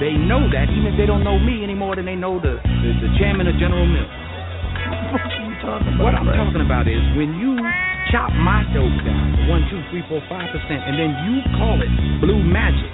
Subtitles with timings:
[0.00, 2.56] They know that, even if they don't know me any more than they know the,
[2.56, 4.08] the, the chairman of General Mills.
[6.00, 7.52] What I'm talking about is when you
[8.08, 11.92] chop my dope down one, two, three, four, five percent, and then you call it
[12.24, 12.88] blue magic.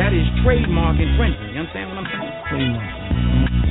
[0.00, 1.52] That is trademark infringement.
[1.52, 2.32] You understand what I'm saying?
[2.48, 3.69] All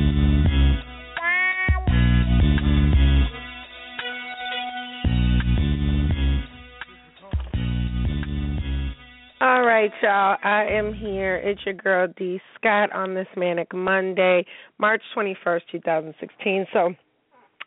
[9.90, 10.38] right, y'all.
[10.44, 11.38] I am here.
[11.38, 14.46] It's your girl D Scott on this Manic Monday,
[14.78, 16.66] March 21st, 2016.
[16.74, 16.94] So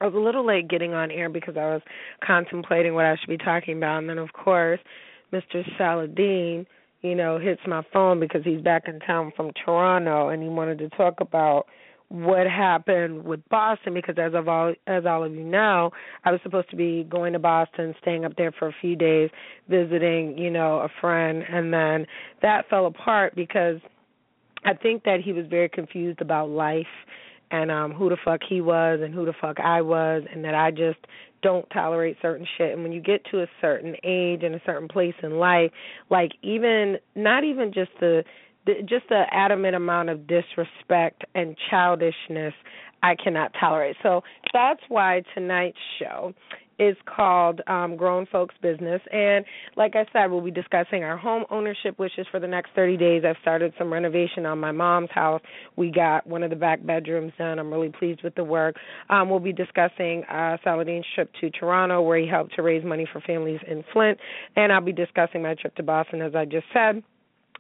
[0.01, 1.83] I was a little late getting on air because I was
[2.25, 3.98] contemplating what I should be talking about.
[3.98, 4.81] And then, of course,
[5.33, 5.62] Mr.
[5.78, 6.67] Saladin,
[7.03, 10.78] you know, hits my phone because he's back in town from Toronto and he wanted
[10.78, 11.67] to talk about
[12.13, 15.91] what happened with Boston because as of all as all of you know,
[16.27, 19.31] I was supposed to be going to Boston, staying up there for a few days,
[19.67, 22.07] visiting, you know, a friend and then
[22.43, 23.79] that fell apart because
[24.63, 26.85] I think that he was very confused about life
[27.51, 30.55] and um who the fuck he was and who the fuck I was and that
[30.55, 30.99] I just
[31.43, 32.73] don't tolerate certain shit.
[32.73, 35.71] And when you get to a certain age and a certain place in life
[36.11, 38.23] like even not even just the
[38.67, 42.55] just the adamant amount of disrespect and childishness
[43.03, 43.97] I cannot tolerate.
[44.03, 46.33] So that's why tonight's show
[46.78, 49.01] is called um, Grown Folks Business.
[49.12, 49.45] And
[49.77, 53.22] like I said, we'll be discussing our home ownership wishes for the next 30 days.
[53.27, 55.43] I've started some renovation on my mom's house.
[55.77, 57.59] We got one of the back bedrooms done.
[57.59, 58.77] I'm really pleased with the work.
[59.11, 63.06] Um, we'll be discussing uh, Saladin's trip to Toronto, where he helped to raise money
[63.12, 64.19] for families in Flint.
[64.56, 67.03] And I'll be discussing my trip to Boston, as I just said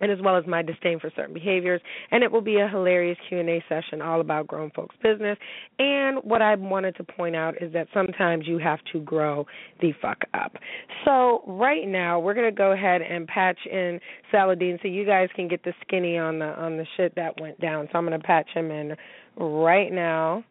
[0.02, 1.80] and as well as my disdain for certain behaviors.
[2.10, 5.38] And it will be a hilarious Q&A session all about grown folks' business.
[5.78, 9.46] And what I wanted to point out is that sometimes you have to grow
[9.80, 10.56] the fuck up.
[11.04, 15.46] So right now we're gonna go ahead and patch in Saladin so you guys can
[15.48, 17.88] get the skinny on the on the shit that went down.
[17.92, 18.96] So I'm gonna patch him in
[19.36, 20.44] right now.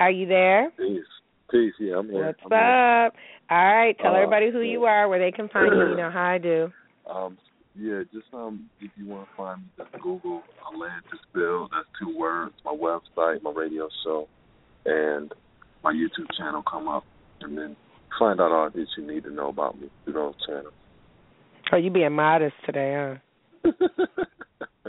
[0.00, 0.70] Are you there?
[0.78, 1.04] Peace.
[1.50, 1.74] Peace.
[1.78, 2.26] Yeah, I'm here.
[2.26, 3.06] What's I'm here.
[3.06, 3.14] up?
[3.50, 5.90] All right, tell Uh, everybody who you are, where they can find you.
[5.90, 6.72] You know how I do.
[7.06, 7.36] Um,
[7.74, 11.68] yeah, just um, if you want to find me, just Google Atlantis Bill.
[11.70, 12.54] That's two words.
[12.64, 14.28] My website, my radio show,
[14.84, 15.32] and
[15.82, 17.04] my YouTube channel come up,
[17.40, 17.76] and then
[18.18, 20.74] find out all that you need to know about me through those channels.
[21.72, 23.18] Oh, you being modest today,
[23.64, 23.70] huh?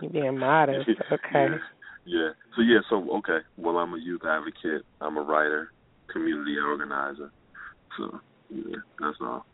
[0.01, 0.89] You being modest.
[0.89, 1.21] Okay.
[1.33, 1.57] Yeah,
[2.05, 2.29] yeah.
[2.55, 2.79] So yeah.
[2.89, 3.39] So okay.
[3.57, 4.85] Well, I'm a youth advocate.
[4.99, 5.71] I'm a writer,
[6.11, 7.31] community organizer.
[7.97, 9.45] So yeah, that's all.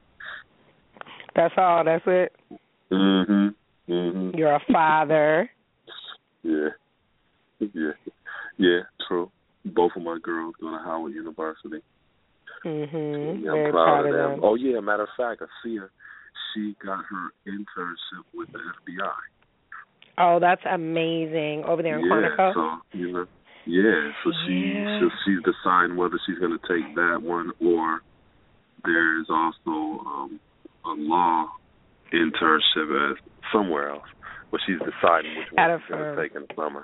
[1.36, 1.84] That's all.
[1.84, 2.32] That's it.
[2.92, 3.56] Mhm.
[3.88, 4.38] Mhm.
[4.38, 5.50] You're a father.
[6.44, 6.70] Yeah.
[7.60, 7.92] Yeah.
[8.58, 9.32] Yeah, true.
[9.66, 11.82] Both of my girls go to Howard University.
[12.66, 13.44] Mhm.
[13.44, 14.32] Yeah, I'm proud, of them.
[14.32, 14.40] them.
[14.44, 15.90] Oh yeah, matter of fact, Asia,
[16.54, 19.12] she got her internship with the FBI.
[20.18, 21.64] Oh, that's amazing.
[21.64, 22.54] Over there in yeah, Quantico.
[22.54, 23.26] so you know,
[23.66, 24.12] yeah.
[24.24, 25.00] So she Yeah.
[25.00, 28.02] so she's deciding whether she's going to take that one or
[28.84, 30.40] there's also um
[30.86, 31.50] a law
[32.14, 33.18] internship at
[33.52, 34.04] somewhere else.
[34.52, 36.84] But she's deciding which one she's going to take in the summer.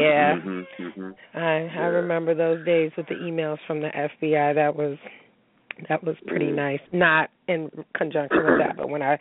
[0.00, 0.36] Yeah.
[0.40, 1.86] hmm hmm I I Yeah.
[1.88, 4.54] remember those days with the emails from the FBI.
[4.54, 4.96] That was
[5.88, 6.54] that was pretty Mm.
[6.56, 6.80] nice.
[6.92, 9.18] Not in conjunction with that, but when I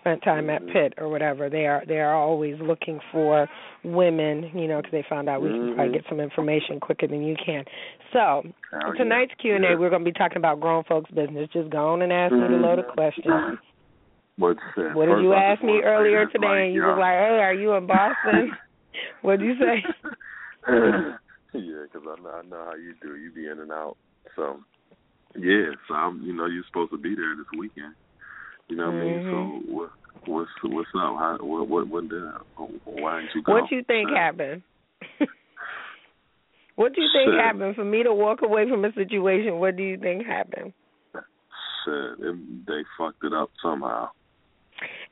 [0.00, 0.72] spent time at Mhm.
[0.72, 3.46] Pitt or whatever, they are they are always looking for
[3.84, 5.92] women, you know, because they found out we can probably Mhm.
[5.92, 7.64] get some information quicker than you can.
[8.12, 9.74] So Hell tonight's Q and A, Yeah.
[9.76, 11.48] we're going to be talking about grown folks' business.
[11.50, 13.58] Just go on and ask me a load of questions.
[14.40, 14.94] What's that?
[14.94, 16.64] What did you ask me earlier today?
[16.64, 16.88] and you yeah.
[16.88, 18.56] was like, "Oh, are you in Boston?"
[19.22, 19.84] what did you say?
[21.52, 23.16] yeah, because I know I know how you do.
[23.16, 23.98] You be in and out.
[24.36, 24.60] So
[25.36, 27.94] yeah, so I'm you know you're supposed to be there this weekend.
[28.68, 29.22] You know what I mean?
[29.24, 29.74] So mm-hmm.
[29.74, 29.90] what
[30.24, 31.20] what's what's up?
[31.20, 32.22] How what what what did
[32.84, 33.52] why didn't you go?
[33.52, 34.62] What you think happened?
[36.76, 37.44] what do you think Shit.
[37.44, 39.58] happened for me to walk away from a situation?
[39.58, 40.72] What do you think happened?
[41.12, 44.08] Shit, it, they fucked it up somehow.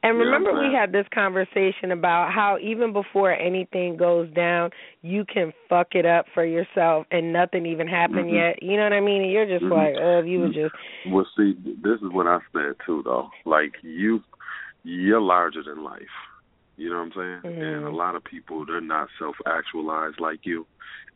[0.03, 4.71] And remember, I'm we had this conversation about how even before anything goes down,
[5.03, 8.35] you can fuck it up for yourself, and nothing even happened Mhm.
[8.35, 8.63] yet.
[8.63, 9.23] You know what I mean?
[9.23, 9.73] And you're just Mhm.
[9.73, 10.75] like, oh, you were just,
[11.05, 11.53] Well, see,
[11.83, 13.29] this is what I said too, though.
[13.45, 14.23] Like you,
[14.85, 16.09] you're larger than life.
[16.77, 17.57] You know what I'm saying?
[17.57, 17.63] Mhm.
[17.63, 20.65] And a lot of people, they're not self-actualized like you,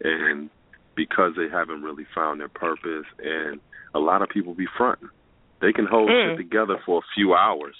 [0.02, 0.50] and
[0.96, 3.61] because they haven't really found their purpose, and
[3.94, 5.08] a lot of people be fronting.
[5.61, 6.31] They can hold Mm.
[6.31, 7.76] shit together for a few hours.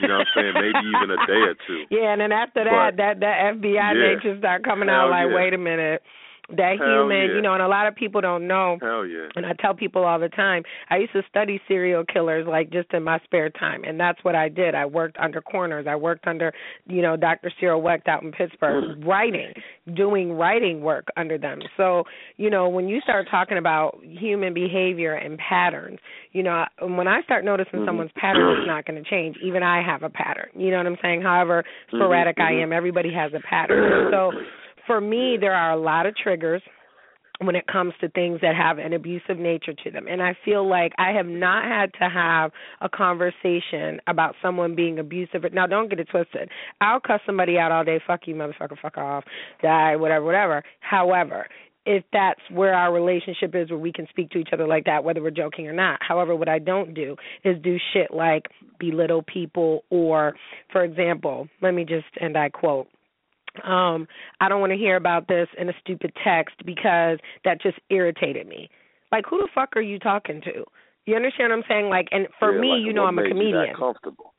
[0.00, 0.54] You know what I'm saying?
[0.54, 1.84] Maybe even a day or two.
[1.90, 3.92] Yeah, and then after that, But- that that FBI Yeah.
[3.94, 5.36] nature start coming out like, yeah.
[5.36, 6.02] wait a minute,
[6.50, 7.34] that Hell human, yeah.
[7.36, 8.78] you know, and a lot of people don't know.
[8.80, 9.28] Hell yeah.
[9.36, 12.92] And I tell people all the time, I used to study serial killers like just
[12.92, 14.74] in my spare time, and that's what I did.
[14.74, 15.86] I worked under coroners.
[15.88, 16.52] I worked under,
[16.86, 17.50] you know, Dr.
[17.58, 19.52] Cyril Wecht out in Pittsburgh, writing,
[19.94, 21.60] doing writing work under them.
[21.76, 22.04] So,
[22.36, 25.98] you know, when you start talking about human behavior and patterns,
[26.32, 27.86] you know, when I start noticing Mhm.
[27.86, 29.36] someone's pattern, it's not going to change.
[29.38, 30.48] Even I have a pattern.
[30.54, 31.22] You know what I'm saying?
[31.22, 32.62] However sporadic I mhm.
[32.64, 34.10] am, everybody has a pattern.
[34.10, 34.32] So,
[34.86, 36.62] for me, there are a lot of triggers
[37.40, 40.06] when it comes to things that have an abusive nature to them.
[40.08, 44.98] And I feel like I have not had to have a conversation about someone being
[44.98, 45.42] abusive.
[45.52, 46.48] Now, don't get it twisted.
[46.80, 49.24] I'll cuss somebody out all day, fuck you, motherfucker, fuck off,
[49.62, 50.62] die, whatever, whatever.
[50.80, 51.46] However,
[51.86, 55.04] if that's where our relationship is, where we can speak to each other like that,
[55.04, 55.98] whether we're joking or not.
[56.06, 58.44] However, what I don't do is do shit like
[58.78, 60.34] belittle people or,
[60.72, 62.88] for example, let me just, and I quote,
[63.62, 64.08] um,
[64.40, 68.46] I don't want to hear about this in a stupid text because that just irritated
[68.46, 68.68] me.
[69.12, 70.64] Like, who the fuck are you talking to?
[71.06, 71.88] You understand what I'm saying?
[71.88, 73.66] Like, and for Yeah, me, like, you know, I'm a you comedian.
[73.66, 74.32] that comfortable.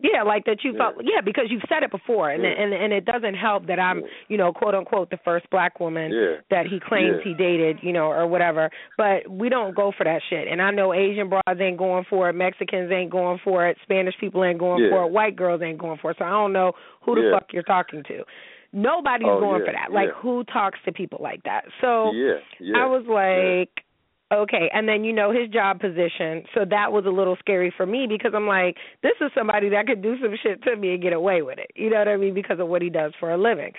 [0.00, 0.78] Yeah, like that you Yeah.
[0.78, 2.50] felt yeah, because you've said it before and Yeah.
[2.50, 6.12] and and it doesn't help that I'm, you know, quote unquote the first black woman
[6.12, 6.36] Yeah.
[6.50, 8.70] that he claims he dated, you know, or whatever.
[8.96, 10.46] But we don't go for that shit.
[10.46, 14.16] And I know Asian broads ain't going for it, Mexicans ain't going for it, Spanish
[14.18, 16.18] people ain't going for it, white girls ain't going for it.
[16.18, 16.72] So I don't know
[17.02, 18.24] who the fuck you're talking to.
[18.72, 19.92] Nobody's Oh, going yeah, for that.
[19.92, 20.20] Like yeah.
[20.20, 21.64] who talks to people like that?
[21.80, 22.34] So yeah.
[22.76, 23.84] I was like,
[24.32, 24.70] okay.
[24.74, 26.44] And then, you know, his job position.
[26.54, 29.86] So that was a little scary for me because I'm like, this is somebody that
[29.86, 31.70] could do some shit to me and get away with it.
[31.74, 32.34] You know what I mean?
[32.34, 33.72] Because of what he does for a living.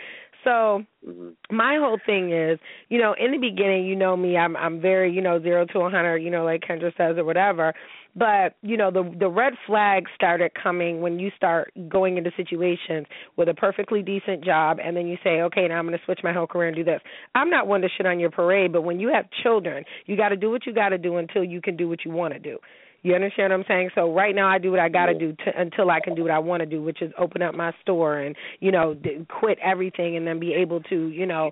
[0.43, 1.33] So Mhm.
[1.51, 5.11] my whole thing is, you know, in the beginning, you know me, I'm I'm very,
[5.11, 7.73] you know, zero to a hundred, you know, like Kendra says or whatever.
[8.15, 13.05] But you know, the the red flags started coming when you start going into situations
[13.37, 16.19] with a perfectly decent job, and then you say, okay, now I'm going to switch
[16.23, 17.01] my whole career and do this.
[17.35, 20.29] I'm not one to shit on your parade, but when you have children, you got
[20.29, 22.39] to do what you got to do until you can do what you want to
[22.39, 22.57] do.
[23.01, 23.89] You understand what I'm saying?
[23.95, 26.23] So right now I do what I got to do to, until I can do
[26.23, 29.25] what I want to do, which is open up my store and you know d-
[29.29, 31.51] quit everything and then be able to you know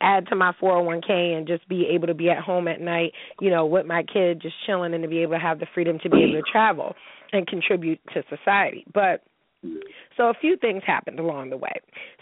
[0.00, 3.50] add to my 401k and just be able to be at home at night, you
[3.50, 6.10] know, with my kid just chilling and to be able to have the freedom to
[6.10, 6.94] be able to travel
[7.32, 8.84] and contribute to society.
[8.92, 9.22] But
[10.16, 11.72] so a few things happened along the way.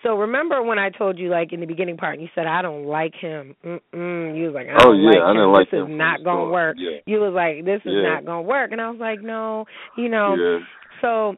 [0.02, 2.62] So remember when I told you like in the beginning part and you said I
[2.62, 3.55] don't like him.
[3.64, 4.37] Mm-mm.
[4.37, 5.37] You was like I Oh, don't yeah, like I him.
[5.37, 6.52] didn't like this him is not going to start.
[6.52, 6.76] work.
[6.79, 6.99] Yeah.
[7.06, 8.02] You was like this is Yeah.
[8.14, 10.35] not going to work and I was like no, you know.
[10.35, 10.58] Yeah.
[11.00, 11.37] So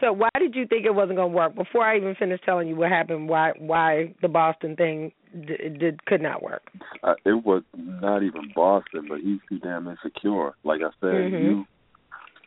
[0.00, 2.68] so why did you think it wasn't going to work before I even finished telling
[2.68, 5.12] you what happened why why the Boston thing
[5.46, 6.62] did, did could not work?
[7.02, 10.52] uh, it was not even Boston, but he's too damn insecure.
[10.62, 11.42] Like I said, Mhm.
[11.42, 11.66] you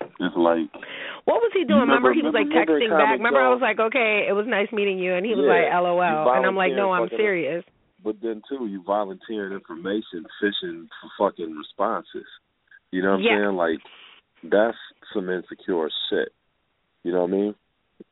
[0.02, 0.70] it's like
[1.26, 1.82] What was he doing?
[1.82, 3.18] Remember, Remember- he was like texting back.
[3.18, 5.84] Remember I was like, "Okay, it was nice meeting you." And he was Yeah, like,
[5.84, 6.02] "LOL."
[6.36, 7.63] And I'm like, "No, I'm serious."
[8.04, 12.27] but then too, you volunteering information, fishing for fucking responses.
[12.92, 13.38] You know what I'm Yeah.
[13.46, 13.56] saying?
[13.58, 13.80] Like
[14.44, 14.77] that's
[15.13, 16.30] some insecure shit.
[17.04, 17.56] You know what I mean?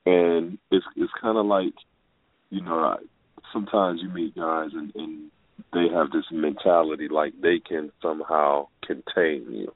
[0.06, 1.74] And it's it's kind of like,
[2.50, 2.98] you know, I,
[3.54, 5.32] sometimes you meet guys and, and
[5.72, 9.72] they have this mentality like they can somehow contain you.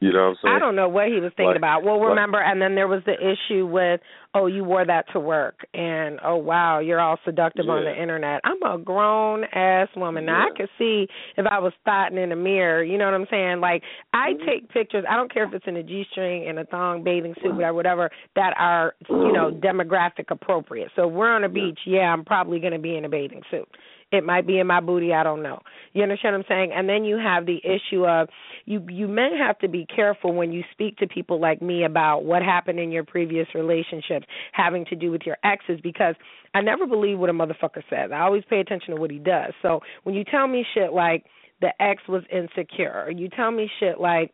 [0.00, 0.54] You know what I'm saying?
[0.56, 1.82] I don't know what he was thinking Like- about.
[1.82, 4.00] Well, like- remember, and then there was the issue with,
[4.34, 8.42] oh, you wore that to work, and oh wow, you're all seductive on the internet.
[8.44, 10.26] I'm a grown ass woman.
[10.26, 12.82] Now I could see if I was spotting in the mirror.
[12.82, 13.60] You know what I'm saying?
[13.60, 14.44] Like I Mhm.
[14.46, 15.04] take pictures.
[15.08, 18.10] I don't care if it's in a g-string, in a thong, bathing suit, whatever, whatever,
[18.34, 20.90] that are you know demographic appropriate.
[20.94, 21.80] So we're on a beach.
[21.86, 23.68] Yeah, I'm probably going to be in a bathing suit.
[24.12, 25.58] It might be in my booty, I don't know.
[25.92, 26.72] You understand what I'm saying?
[26.72, 28.28] And then you have the issue of
[28.64, 32.24] you you may have to be careful when you speak to people like me about
[32.24, 36.14] what happened in your previous relationships having to do with your exes because
[36.54, 38.12] I never believe what a motherfucker says.
[38.14, 39.52] I always pay attention to what he does.
[39.60, 41.24] So when you tell me shit like
[41.60, 44.32] the ex was insecure, you tell me shit like,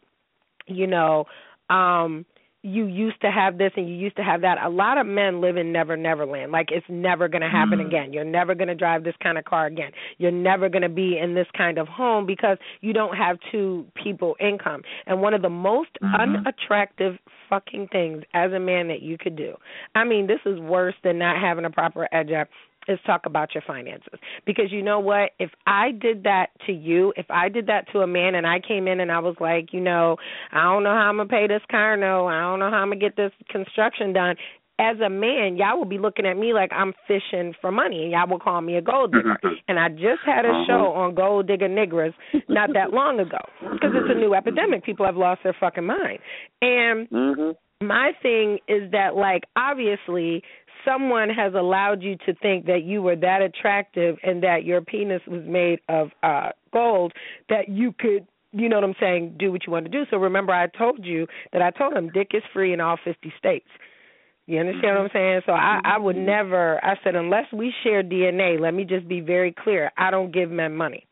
[0.66, 1.24] you know,
[1.70, 2.26] um
[2.64, 4.56] you used to have this and you used to have that.
[4.62, 6.52] A lot of men live in never never land.
[6.52, 7.86] Like it's never going to happen Mm.
[7.86, 8.12] again.
[8.12, 9.90] You're never going to drive this kind of car again.
[10.18, 13.84] You're never going to be in this kind of home because you don't have two
[13.94, 14.82] people income.
[15.06, 16.20] And one of the most Mhm.
[16.20, 19.56] unattractive fucking things as a man that you could do.
[19.94, 22.48] I mean, this is worse than not having a proper edge up
[22.88, 24.18] is talk about your finances.
[24.44, 25.30] Because you know what?
[25.38, 28.58] If I did that to you, if I did that to a man and I
[28.60, 30.16] came in and I was like, you know,
[30.52, 32.88] I don't know how I'm gonna pay this car no, I don't know how I'm
[32.88, 34.36] gonna get this construction done.
[34.78, 38.10] As a man, y'all will be looking at me like I'm fishing for money, and
[38.10, 39.38] y'all will call me a gold digger.
[39.68, 40.64] and I just had a Uh-huh.
[40.66, 42.14] show on gold digger niggas
[42.48, 43.38] not that long ago
[43.74, 44.82] because it's a new epidemic.
[44.82, 46.18] People have lost their fucking mind,
[46.62, 47.54] and Mhm.
[47.82, 50.42] my thing is that like obviously
[50.84, 55.22] someone has allowed you to think that you were that attractive and that your penis
[55.26, 57.12] was made of uh gold
[57.48, 60.04] that you could you know what I'm saying, do what you want to do.
[60.10, 63.32] So remember I told you that I told him dick is free in all 50
[63.38, 63.68] states.
[64.46, 65.40] You understand what I'm saying?
[65.46, 69.20] So I I would never I said unless we share DNA, let me just be
[69.20, 69.90] very clear.
[69.96, 71.06] I don't give men money.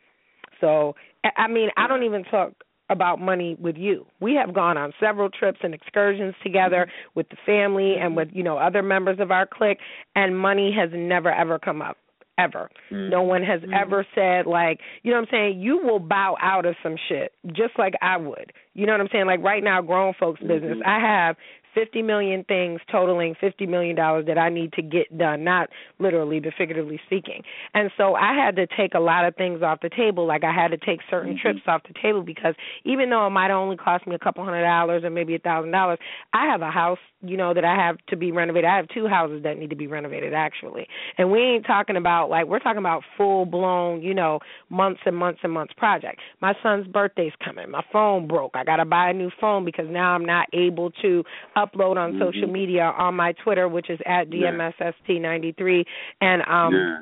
[0.61, 2.53] So I I mean, I don't even talk
[2.91, 4.07] about money with you.
[4.21, 8.43] We have gone on several trips and excursions together with the family and with, you
[8.43, 9.79] know, other members of our clique
[10.15, 11.97] and money has never ever come up
[12.39, 12.71] ever.
[12.91, 13.11] Mm.
[13.11, 13.73] No one has mm-hmm.
[13.75, 17.33] ever said like, you know what I'm saying, you will bow out of some shit
[17.49, 18.53] just like I would.
[18.75, 19.27] You know what I'm saying?
[19.27, 20.49] Like right now grown folks mm-hmm.
[20.49, 21.37] business, I have
[21.75, 26.41] 50 million things totaling 50 million dollars that I need to get done, not literally
[26.41, 27.43] but figuratively speaking.
[27.75, 30.53] And so I had to take a lot of things off the table, like I
[30.53, 31.43] had to take certain mm-hmm.
[31.43, 34.63] trips off the table because even though it might only cost me a couple hundred
[34.63, 35.99] dollars or maybe a thousand dollars,
[36.33, 38.69] I have a house, you know, that I have to be renovated.
[38.69, 40.87] I have two houses that need to be renovated actually.
[41.19, 44.39] And we ain't talking about like we're talking about full blown, you know,
[44.71, 46.21] months and months and months project.
[46.41, 47.71] My son's birthday's coming.
[47.71, 48.53] My phone broke.
[48.55, 51.25] I got to buy a new phone because now I'm not able to
[51.57, 55.85] upload on social media on my Twitter, which is at DMSST93,
[56.21, 56.99] and um yeah.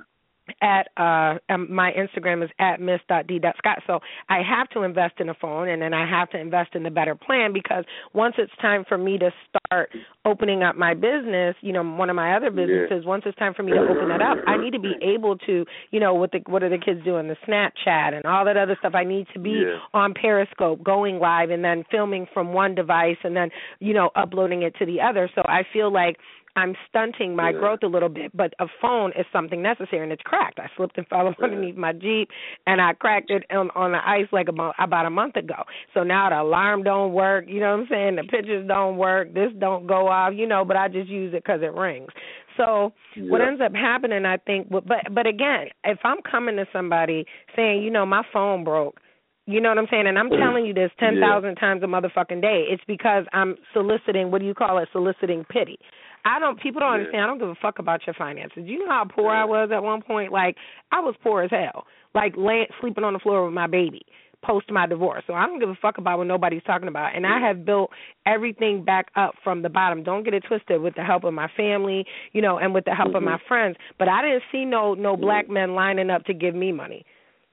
[0.62, 3.83] At uh um, my Instagram is at miss.d.scott.
[3.87, 6.83] So I have to invest in a phone and then I have to invest in
[6.83, 9.90] the better plan because once it's time for me to start
[10.25, 13.62] opening up my business, you know, one of my other businesses, once it's time for
[13.62, 16.40] me to open that up, I need to be able to, you know, what the
[16.47, 18.95] what are the kids doing, the Snapchat and all that other stuff.
[18.95, 19.78] I need to be Yeah.
[19.95, 23.50] on Periscope, going live and then filming from one device and then,
[23.81, 25.28] you know, uploading it to the other.
[25.35, 26.17] So I feel like
[26.57, 27.59] I'm stunting my Yeah.
[27.59, 30.59] growth a little bit, but a phone is something necessary, and it's cracked.
[30.59, 32.31] I slipped and fell underneath my Jeep,
[32.67, 35.64] and I cracked it on, on the ice like about about a month ago.
[35.95, 37.45] So now the alarm don't work.
[37.49, 38.17] You know what I'm saying?
[38.17, 39.33] The pictures don't work.
[39.35, 40.35] This don't go off.
[40.35, 42.11] You know, but I just use it because it rings.
[42.57, 47.25] So what ends up happening, I think, but but again, if I'm coming to somebody
[47.55, 49.00] saying, you know, my phone broke.
[49.47, 50.07] You know what I'm saying?
[50.07, 50.38] And I'm mm.
[50.38, 52.67] telling you this ten thousand times a motherfucking day.
[52.69, 54.31] It's because I'm soliciting.
[54.31, 54.90] What do you call it?
[54.93, 55.78] Soliciting pity.
[56.25, 56.60] I don't.
[56.60, 56.94] People don't Yeah.
[56.94, 57.25] understand.
[57.25, 58.64] I don't give a fuck about your finances.
[58.66, 60.32] You know how poor I was at one point.
[60.32, 60.56] Like
[60.92, 61.87] I was poor as hell.
[62.14, 64.02] Like laying, sleeping on the floor with my baby
[64.44, 65.25] post my divorce.
[65.26, 67.14] So I don't give a fuck about what nobody's talking about.
[67.14, 67.90] And I have built
[68.26, 70.02] everything back up from the bottom.
[70.02, 72.94] Don't get it twisted with the help of my family, you know, and with the
[72.94, 73.76] help of my friends.
[73.98, 77.04] But I didn't see no no black men lining up to give me money.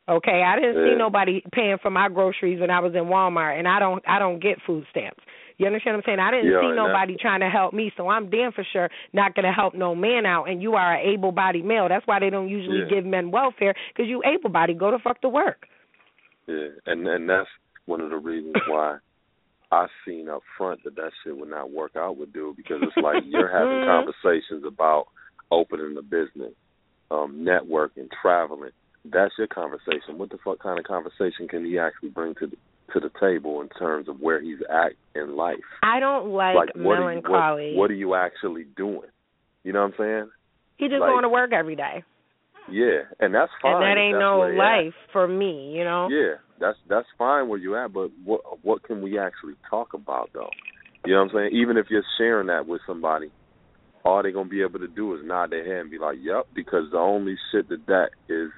[0.07, 3.67] Okay, I didn't see nobody paying for my groceries when I was in Walmart, and
[3.67, 5.23] I don't I don't get food stamps.
[5.57, 6.19] You understand what I'm saying?
[6.19, 9.35] I didn't Yeah, see nobody trying to help me, so I'm damn for sure not
[9.35, 10.49] going to help no man out.
[10.49, 11.87] And you are an able-bodied male.
[11.87, 12.89] That's why they don't usually Yeah.
[12.89, 14.77] give men welfare because you able-bodied.
[14.77, 15.67] Go to fuck to work.
[16.47, 17.49] Yeah, and and that's
[17.85, 18.97] one of the reasons why
[19.71, 22.97] I seen up front that that shit would not work out with dude because it's
[22.97, 23.85] like you're having Mhm.
[23.87, 25.07] conversations about
[25.51, 26.53] opening a business,
[27.11, 28.71] um, networking, traveling.
[29.05, 30.17] That's your conversation.
[30.17, 32.57] What the fuck kind of conversation can he actually bring to the
[32.93, 35.57] to the table in terms of where he's at in life?
[35.83, 37.71] I don't like, like what are, you, melancholy.
[37.75, 39.09] what, what are you actually doing?
[39.63, 40.29] You know what I'm saying?
[40.77, 42.03] he just like- going to work every day,
[42.69, 43.75] Yeah, and that's fine.
[43.75, 44.85] and that ain't no you're at.
[44.85, 45.71] life for me.
[45.75, 46.07] You know.
[46.09, 50.29] Yeah, that's that's fine where you at, but what what can we actually talk about
[50.33, 50.49] though?
[51.05, 51.61] You know what I'm saying?
[51.61, 53.31] Even if you're sharing that with somebody,
[54.03, 56.47] all they're gonna be able to do is nod their head and be like, "Yep,"
[56.53, 58.51] because the only shit that that is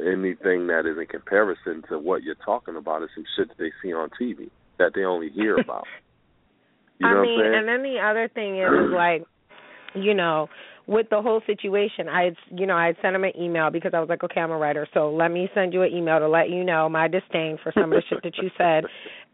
[0.00, 3.72] anything that is in comparison to what you're talking about is some shit that they
[3.82, 5.84] see on TV that they only hear about.
[6.98, 9.24] You know I mean, and then the other thing is, is like,
[9.94, 10.48] you know,
[10.88, 13.92] with the whole situation, I, had, you know, I had sent him an email because
[13.94, 16.28] I was like, okay, I'm a writer, so let me send you an email to
[16.28, 18.84] let you know my disdain for some of the shit that you said,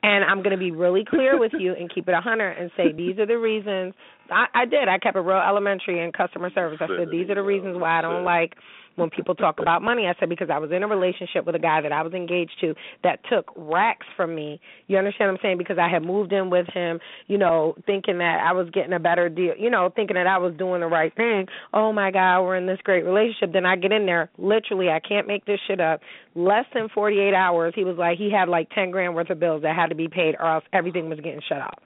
[0.02, 2.70] and I'm going to be really clear with you and keep it a hundred and
[2.76, 3.94] say these are the reasons
[4.30, 4.88] I, I did.
[4.88, 6.78] I kept it real elementary in customer service.
[6.80, 8.54] I said these are the reasons why I don't like
[8.96, 10.06] when people talk about money.
[10.06, 12.52] I said because I was in a relationship with a guy that I was engaged
[12.60, 14.60] to that took racks from me.
[14.86, 15.58] You understand what I'm saying?
[15.58, 19.00] Because I had moved in with him, you know, thinking that I was getting a
[19.00, 21.46] better deal, you know, thinking that I was doing the right thing.
[21.72, 23.52] Oh my God, we're in this great relationship.
[23.52, 26.00] Then I get in there, literally, I can't make this shit up.
[26.34, 29.62] Less than 48 hours, he was like, he had like 10 grand worth of bills
[29.62, 31.78] that had to be paid, or else everything was getting shut off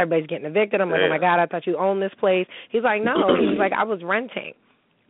[0.00, 0.80] everybody's getting evicted.
[0.80, 2.46] I'm like, oh my god, I thought you owned this place.
[2.70, 3.36] He's like, no.
[3.36, 4.54] He's like, I was renting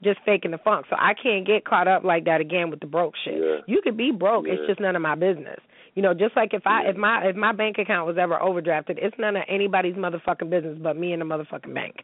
[0.02, 0.86] just faking the funk.
[0.88, 3.34] So I can't get caught up like that again with the broke shit.
[3.34, 3.56] Yeah.
[3.66, 4.54] You could be broke, yeah.
[4.54, 5.60] it's just none of my business.
[5.94, 6.90] You know, just like if I yeah.
[6.90, 10.78] if my if my bank account was ever overdrafted, it's none of anybody's motherfucking business
[10.82, 11.96] but me and the motherfucking bank.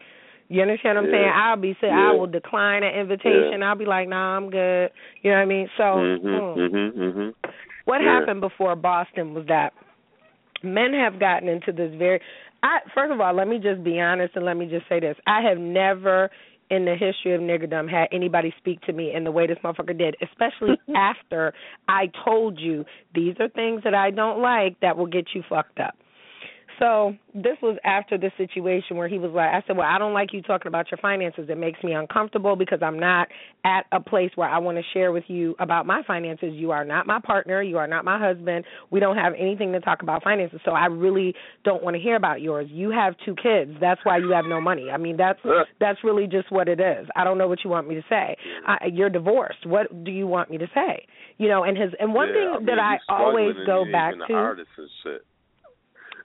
[0.48, 1.16] You understand what I'm yeah.
[1.16, 1.32] saying?
[1.34, 3.62] I'll be saying I will decline an invitation.
[3.62, 4.90] I'll be like, "Nah, I'm good."
[5.22, 5.68] You know what I mean?
[5.76, 6.56] So, mm-hmm, mm.
[6.56, 7.50] mm-hmm, mm-hmm.
[7.84, 9.72] what happened before Boston was that
[10.62, 12.20] men have gotten into this very
[12.62, 15.16] I first of all, let me just be honest and let me just say this.
[15.26, 16.30] I have never
[16.70, 19.96] in the history of niggerdom had anybody speak to me in the way this motherfucker
[19.96, 21.52] did, especially after
[21.88, 22.84] I told you
[23.14, 25.96] these are things that I don't like that will get you fucked up.
[26.78, 30.12] So this was after the situation where he was like, I said, well, I don't
[30.12, 31.46] like you talking about your finances.
[31.48, 33.28] It makes me uncomfortable because I'm not
[33.64, 36.52] at a place where I want to share with you about my finances.
[36.52, 37.62] You are not my partner.
[37.62, 38.64] You are not my husband.
[38.90, 40.60] We don't have anything to talk about finances.
[40.64, 42.68] So I really don't want to hear about yours.
[42.70, 43.72] You have two kids.
[43.80, 44.90] That's why you have no money.
[44.90, 45.40] I mean, that's
[45.80, 47.06] that's really just what it is.
[47.16, 48.36] I don't know what you want me to say.
[48.66, 49.66] I, you're divorced.
[49.66, 51.06] What do you want me to say?
[51.38, 54.14] You know, and his and one yeah, thing I mean, that I always go back
[54.28, 54.64] to.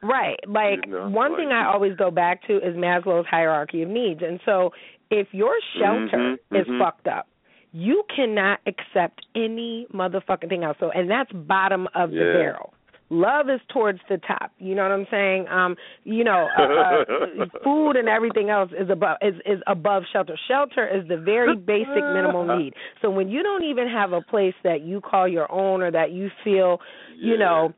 [0.03, 0.55] Artists and shit.
[0.55, 0.77] Right.
[0.77, 3.89] Like you know, one like, thing I always go back to is Maslow's hierarchy of
[3.89, 4.21] needs.
[4.23, 4.71] And so
[5.09, 6.79] if your shelter mm-hmm, is mm-hmm.
[6.79, 7.27] fucked up,
[7.73, 10.77] you cannot accept any motherfucking thing else.
[10.79, 12.73] So and that's bottom of the barrel.
[13.13, 14.53] Love is towards the top.
[14.57, 15.45] You know what I'm saying?
[15.49, 20.37] Um, you know, uh, uh, food and everything else is above is is above shelter.
[20.47, 22.73] Shelter is the very basic minimal need.
[23.01, 26.11] So when you don't even have a place that you call your own or that
[26.11, 26.79] you feel,
[27.17, 27.39] you Yeah.
[27.39, 27.73] know,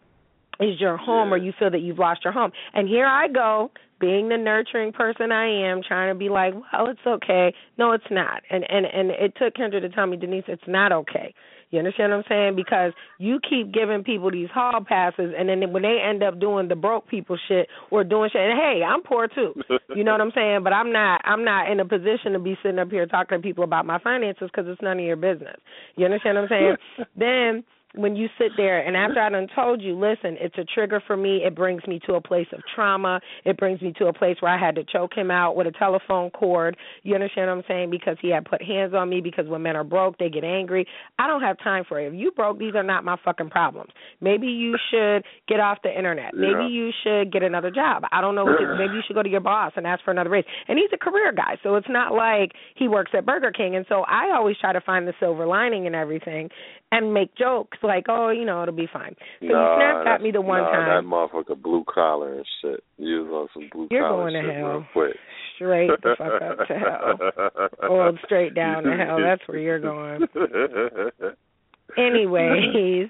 [0.59, 1.35] is your home Yeah.
[1.35, 2.51] or you feel that you've lost your home.
[2.73, 6.87] And here I go, being the nurturing person I am, trying to be like, well,
[6.87, 7.53] it's okay.
[7.77, 8.43] No, it's not.
[8.49, 11.33] And and and it took Kendra to tell me, Denise, it's not okay.
[11.69, 12.55] You understand what I'm saying?
[12.55, 16.67] Because you keep giving people these hall passes, and then when they end up doing
[16.67, 19.53] the broke people shit or doing shit, and hey, I'm poor too.
[19.95, 20.63] You know what I'm saying?
[20.63, 21.21] But I'm not.
[21.23, 23.99] I'm not in a position to be sitting up here talking to people about my
[23.99, 25.55] finances because it's none of your business.
[25.95, 27.07] You understand what I'm saying?
[27.15, 27.63] then
[27.95, 31.15] when you sit there and after I done told you, listen, it's a trigger for
[31.15, 31.43] me.
[31.45, 33.19] It brings me to a place of trauma.
[33.45, 35.71] It brings me to a place where I had to choke him out with a
[35.71, 36.75] telephone cord.
[37.03, 37.91] You understand what I'm saying?
[37.91, 40.87] Because he had put hands on me because when men are broke, they get angry.
[41.19, 42.07] I don't have time for it.
[42.07, 43.91] If you broke, these are not my fucking problems.
[44.21, 46.33] Maybe you should get off the internet.
[46.33, 46.67] Maybe Yeah.
[46.67, 48.05] you should get another job.
[48.11, 48.45] I don't know.
[48.45, 50.45] Maybe you should go to your boss and ask for another raise.
[50.67, 53.75] And he's a career guy, so it's not like he works at Burger King.
[53.75, 56.49] And so I always try to find the silver lining in everything
[56.91, 59.15] and make jokes like, oh, you know, it'll be fine.
[59.41, 61.05] So nah, you snapped at me the one nah, time.
[61.05, 62.83] That motherfucker blue collar and shit.
[62.97, 64.69] You was on some blue You're collar going to shit hell.
[64.69, 65.15] real quick.
[65.55, 67.89] Straight the fuck up to hell.
[67.91, 69.19] Oiled straight down to hell.
[69.21, 70.27] That's where you're going.
[71.97, 73.09] Anyways,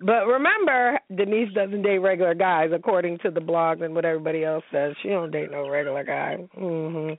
[0.00, 4.64] but remember, Denise doesn't date regular guys, according to the blogs and what everybody else
[4.72, 4.94] says.
[5.02, 6.36] She don't date no regular guy.
[6.58, 7.14] Mm-hmm.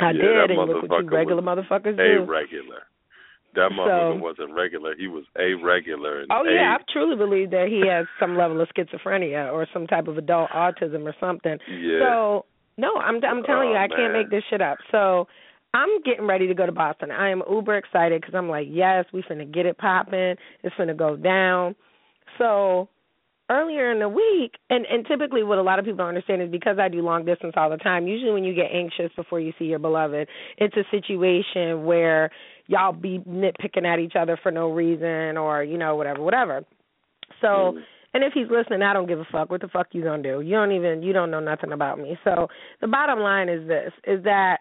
[0.00, 2.30] I Yeah, did, and look what you regular motherfuckers a do.
[2.30, 2.82] regular.
[3.54, 4.94] That motherfucker So- wasn't regular.
[4.96, 6.20] He was a regular.
[6.20, 9.66] And Oh a, yeah, I truly believe that he has some level of schizophrenia or
[9.72, 11.58] some type of adult autism or something.
[11.68, 11.98] Yeah.
[12.00, 12.44] So
[12.78, 14.78] no, I'm I'm telling you, Oh, I can't make this shit up.
[14.90, 15.28] So
[15.74, 17.10] I'm getting ready to go to Boston.
[17.10, 20.36] I am uber excited because I'm like, yes, we finna get it popping.
[20.62, 21.74] It's finna go down.
[22.38, 22.88] So
[23.50, 26.50] earlier in the week, and and typically what a lot of people don't understand is
[26.50, 28.06] because I do long distance all the time.
[28.06, 32.30] Usually, when you get anxious before you see your beloved, it's a situation where
[32.72, 36.64] y'all be nitpicking at each other for no reason or you know whatever, whatever.
[37.40, 37.46] So.
[37.76, 37.82] Mm.
[38.14, 39.50] And if he's listening, I don't give a fuck.
[39.50, 40.42] What the fuck you gonna do?
[40.42, 42.18] You don't even you don't know nothing about me.
[42.24, 42.46] So
[42.82, 44.58] the bottom line is this: is that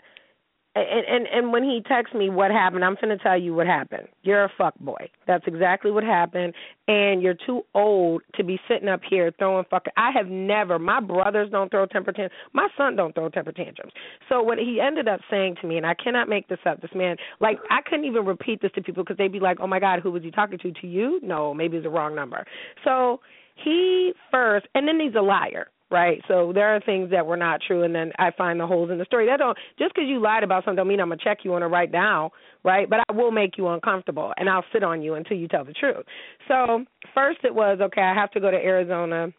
[0.73, 4.07] and and and when he texts me what happened, I'm finna tell you what happened.
[4.23, 5.09] You're a fuck boy.
[5.27, 6.53] That's exactly what happened.
[6.87, 9.85] And you're too old to be sitting up here throwing fuck.
[9.97, 10.79] I have never.
[10.79, 12.33] My brothers don't throw temper tantrums.
[12.53, 13.91] My son don't throw temper tantrums.
[14.29, 16.81] So what he ended up saying to me, and I cannot make this up.
[16.81, 19.67] This man, like, I couldn't even repeat this to people because they'd be like, "Oh
[19.67, 20.71] my God, who was he talking to?
[20.71, 21.19] To you?
[21.21, 22.45] No, maybe it's the wrong number."
[22.85, 23.19] So
[23.55, 26.21] he first, and then he's a liar right?
[26.27, 28.97] So there are things that were not true, and then I find the holes in
[28.97, 29.25] the story.
[29.27, 31.63] That don't just because you lied about something don't mean I'm gonna check you on
[31.63, 32.31] it right now,
[32.63, 32.89] right?
[32.89, 35.73] But I will make you uncomfortable, and I'll sit on you until you tell the
[35.73, 36.05] truth.
[36.47, 38.01] So first it was okay.
[38.01, 39.31] I have to go to Arizona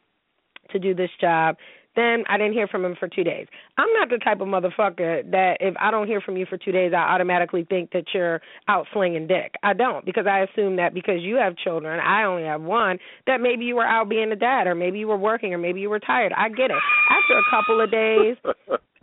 [0.71, 1.57] to do this job.
[1.95, 3.47] Then I didn't hear from him for two days.
[3.77, 6.73] I'm not the type of motherfucker that if I don't hear from you for two
[6.73, 9.55] days, I automatically think that you're out slinging dick.
[9.63, 13.41] I don't because I assume that because you have children, I only have one, that
[13.41, 15.91] maybe you were out being a dad or maybe you were working or maybe you
[15.91, 16.33] were tired.
[16.37, 16.83] I get it.
[17.11, 18.37] After a couple of days,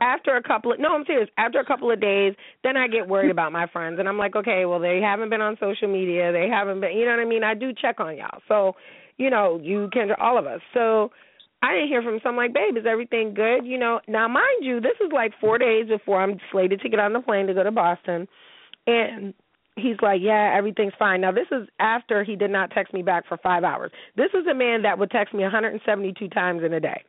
[0.02, 1.30] after a couple of no, I'm serious.
[1.38, 4.36] After a couple of days, then I get worried about my friends and I'm like,
[4.36, 7.26] okay, well they haven't been on social media, they haven't been, you know what I
[7.26, 7.44] mean?
[7.44, 8.40] I do check on y'all.
[8.48, 8.74] So,
[9.18, 10.62] you know, you can all of us.
[10.74, 11.12] So
[11.62, 13.66] I didn't hear from some like, babe, is everything good?
[13.66, 17.00] You know, now mind you, this is like four days before I'm slated to get
[17.00, 18.28] on the plane to go to Boston,
[18.88, 19.34] and
[19.76, 21.22] he's like, yeah, everything's fine.
[21.22, 23.92] Now this is after he did not text me back for five hours.
[24.16, 27.04] This is a man that would text me 172 times in a day.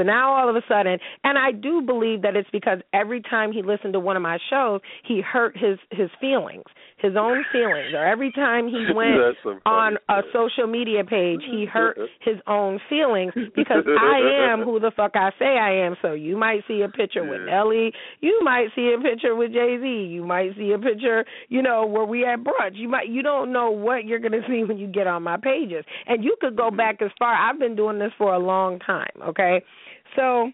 [0.00, 3.52] So now all of a sudden, and I do believe that it's because every time
[3.52, 6.64] he listened to one of my shows, he hurt his his feelings,
[6.96, 9.12] his own feelings, or every time he went
[9.66, 14.90] on a social media page, he hurt his own feelings because I am who the
[14.96, 15.96] fuck I say I am.
[16.00, 19.76] So you might see a picture with Ellie, you might see a picture with Jay
[19.82, 22.72] Z, you might see a picture, you know, where we at brunch.
[22.76, 25.84] You might you don't know what you're gonna see when you get on my pages,
[26.06, 27.34] and you could go back as far.
[27.34, 29.10] I've been doing this for a long time.
[29.28, 29.62] Okay
[30.16, 30.50] so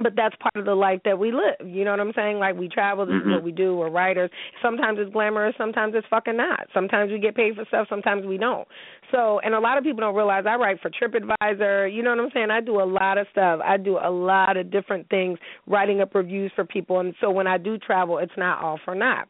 [0.00, 1.66] but that's part of the life that we live.
[1.66, 2.38] You know what I'm saying?
[2.38, 3.30] Like we travel, this mm-hmm.
[3.30, 3.76] is what we do.
[3.76, 4.30] We're writers.
[4.62, 6.66] Sometimes it's glamorous, sometimes it's fucking not.
[6.74, 8.66] Sometimes we get paid for stuff, sometimes we don't.
[9.12, 11.92] So, and a lot of people don't realize I write for TripAdvisor.
[11.94, 12.50] You know what I'm saying?
[12.50, 13.60] I do a lot of stuff.
[13.62, 17.00] I do a lot of different things, writing up reviews for people.
[17.00, 19.28] And so when I do travel, it's not all for naught.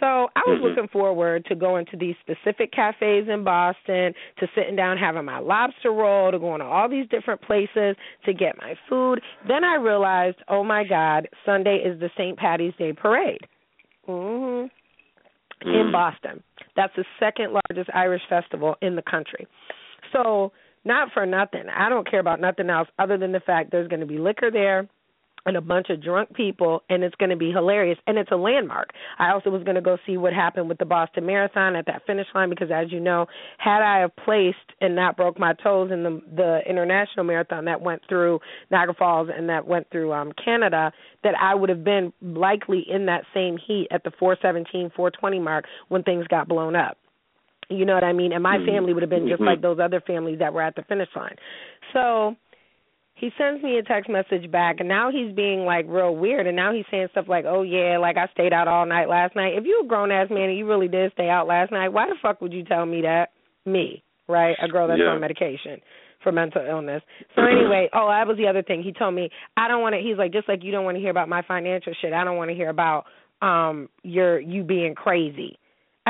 [0.00, 0.64] So I was mm-hmm.
[0.64, 5.38] looking forward to going to these specific cafes in Boston, to sitting down having my
[5.38, 9.20] lobster roll, to going to all these different places to get my food.
[9.46, 12.38] Then I realized, oh my God, Sunday is the St.
[12.38, 13.46] Patty's Day parade.
[14.08, 14.68] Mm-hmm.
[15.68, 15.80] Mm.
[15.80, 16.42] In Boston.
[16.74, 19.46] That's the second largest Irish festival in the country.
[20.10, 20.52] So,
[20.86, 21.64] not for nothing.
[21.68, 24.50] I don't care about nothing else other than the fact there's going to be liquor
[24.50, 24.88] there
[25.46, 28.36] and a bunch of drunk people and it's going to be hilarious and it's a
[28.36, 28.90] landmark.
[29.18, 32.02] I also was going to go see what happened with the Boston Marathon at that
[32.06, 33.26] finish line because as you know,
[33.58, 37.80] had I have placed and not broke my toes in the the international marathon that
[37.80, 42.12] went through Niagara Falls and that went through um Canada, that I would have been
[42.22, 46.96] likely in that same heat at the 417 420 mark when things got blown up.
[47.68, 48.32] You know what I mean?
[48.32, 48.66] And my mm-hmm.
[48.66, 49.44] family would have been just mm-hmm.
[49.44, 51.36] like those other families that were at the finish line.
[51.92, 52.36] So
[53.20, 56.56] he sends me a text message back and now he's being like real weird and
[56.56, 59.54] now he's saying stuff like oh yeah like i stayed out all night last night.
[59.56, 62.06] If you're a grown ass man and you really did stay out last night why
[62.06, 63.28] the fuck would you tell me that?
[63.66, 64.56] Me right?
[64.62, 65.10] A girl that's yeah.
[65.10, 65.80] on medication
[66.22, 67.02] for mental illness.
[67.36, 68.82] So anyway oh that was the other thing.
[68.82, 71.00] He told me i don't want to he's like just like you don't want to
[71.00, 72.12] hear about my financial shit.
[72.12, 73.04] I don't want to hear about
[73.42, 75.58] um your you being crazy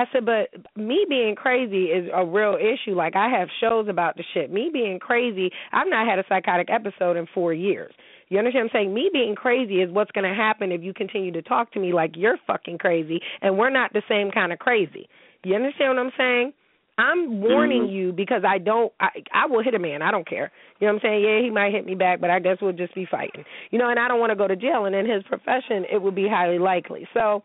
[0.00, 2.94] I said, but me being crazy is a real issue.
[2.94, 4.50] Like I have shows about the shit.
[4.50, 7.92] Me being crazy, I've not had a psychotic episode in four years.
[8.28, 8.94] You understand what I'm saying?
[8.94, 11.92] Me being crazy is what's going to happen if you continue to talk to me
[11.92, 15.08] like you're fucking crazy, and we're not the same kind of crazy.
[15.42, 16.52] You understand what I'm saying?
[16.98, 17.92] I'm warning mm-hmm.
[17.92, 20.02] you because I don't I I will hit a man.
[20.02, 20.52] I don't care.
[20.78, 21.24] You know what I'm saying?
[21.24, 23.44] Yeah, he might hit me back, but I guess we'll just be fighting.
[23.70, 26.02] You know, and I don't want to go to jail and in his profession it
[26.02, 27.08] would be highly likely.
[27.14, 27.42] So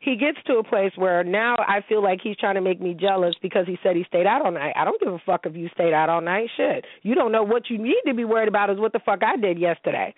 [0.00, 2.96] he gets to a place where now I feel like he's trying to make me
[2.98, 4.74] jealous because he said he stayed out all night.
[4.76, 6.48] I don't give a fuck if you stayed out all night.
[6.56, 9.22] Shit, you don't know what you need to be worried about is what the fuck
[9.22, 10.14] I did yesterday.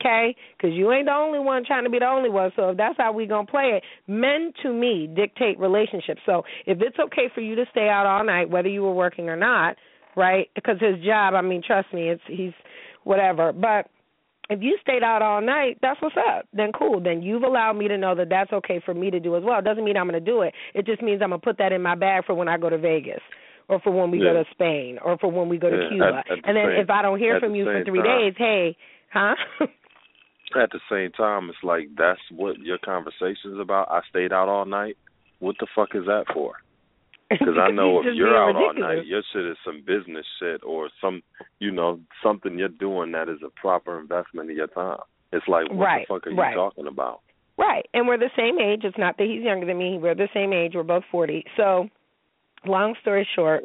[0.00, 2.50] Okay, because you ain't the only one trying to be the only one.
[2.56, 6.22] So if that's how we gonna play it, men to me dictate relationships.
[6.24, 9.28] So if it's okay for you to stay out all night, whether you were working
[9.28, 9.76] or not,
[10.16, 10.48] right?
[10.54, 12.52] Because his job, I mean, trust me, it's he's
[13.04, 13.90] whatever, but
[14.50, 16.46] if you stayed out all night, that's what's up.
[16.52, 17.00] Then cool.
[17.00, 19.60] Then you've allowed me to know that that's okay for me to do as well.
[19.60, 20.52] It doesn't mean I'm going to do it.
[20.74, 22.68] It just means I'm going to put that in my bag for when I go
[22.68, 23.20] to Vegas
[23.68, 24.32] or for when we yeah.
[24.32, 25.76] go to Spain or for when we go yeah.
[25.76, 26.22] to Cuba.
[26.26, 28.04] At, at and then same, if I don't hear from you for 3 time.
[28.04, 28.76] days, hey,
[29.12, 29.34] huh?
[30.60, 33.88] at the same time, it's like that's what your conversation's about.
[33.88, 34.96] I stayed out all night.
[35.38, 36.54] What the fuck is that for?
[37.30, 38.74] Because I know if you're out ridiculous.
[38.76, 41.22] all night, your shit is some business shit or some,
[41.58, 44.98] you know, something you're doing that is a proper investment of your time.
[45.32, 46.50] It's like, what right, the fuck are right.
[46.50, 47.20] you talking about?
[47.56, 47.86] Right.
[47.94, 48.80] And we're the same age.
[48.84, 49.98] It's not that he's younger than me.
[49.98, 50.72] We're the same age.
[50.74, 51.44] We're both 40.
[51.56, 51.88] So,
[52.64, 53.62] long story short,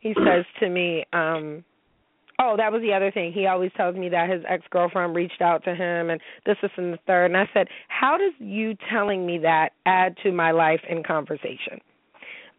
[0.00, 1.64] he says to me, um,
[2.40, 3.32] Oh, that was the other thing.
[3.32, 6.70] He always tells me that his ex girlfriend reached out to him and this, this,
[6.76, 7.26] and the third.
[7.26, 11.80] And I said, How does you telling me that add to my life in conversation?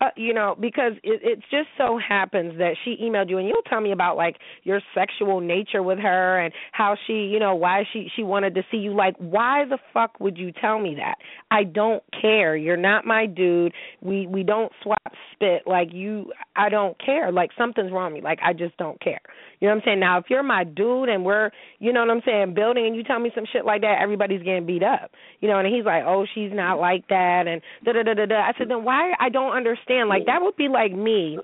[0.02, 3.62] Uh, you know, because it, it just so happens that she emailed you, and you'll
[3.64, 7.84] tell me about like your sexual nature with her and how she, you know, why
[7.92, 8.96] she she wanted to see you.
[8.96, 11.16] Like, why the fuck would you tell me that?
[11.52, 12.56] I don't care.
[12.56, 13.74] You're not my dude.
[14.02, 15.64] We we don't swap spit.
[15.66, 17.32] Like you, I don't care.
[17.32, 18.30] Like something's wrong with me.
[18.30, 19.22] Like I just don't care.
[19.60, 20.00] You know what I'm saying?
[20.00, 23.04] Now, if you're my dude and we're, you know what I'm saying, building, and you
[23.04, 25.12] tell me some shit like that, everybody's getting beat up.
[25.42, 28.26] You know, and he's like, oh, she's not like that, and da da da da
[28.26, 28.36] da.
[28.36, 29.12] I said, then why?
[29.20, 29.89] I don't understand.
[29.90, 31.40] Like that would be like me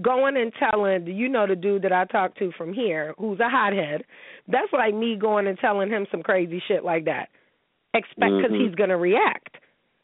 [0.00, 3.48] going and telling, you know, the dude that I talked to from here, who's a
[3.48, 4.04] hothead.
[4.46, 7.28] That's like me going and telling him some crazy shit like that.
[7.94, 8.66] Expect because Mhm.
[8.66, 9.56] he's gonna react.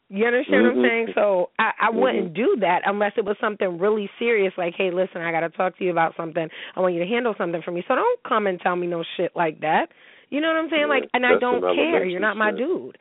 [0.09, 0.87] You understand what I'm Mhm.
[0.87, 1.13] saying?
[1.15, 1.95] So I, I Mhm.
[1.95, 5.49] wouldn't do that unless it was something really serious, like, hey, listen, I got to
[5.49, 6.47] talk to you about something.
[6.75, 7.83] I want you to handle something for me.
[7.87, 9.89] So don't come and tell me no shit like that.
[10.29, 10.81] You know what I'm saying?
[10.81, 12.05] Yeah, like, and I don't care.
[12.05, 12.97] You're not my dude.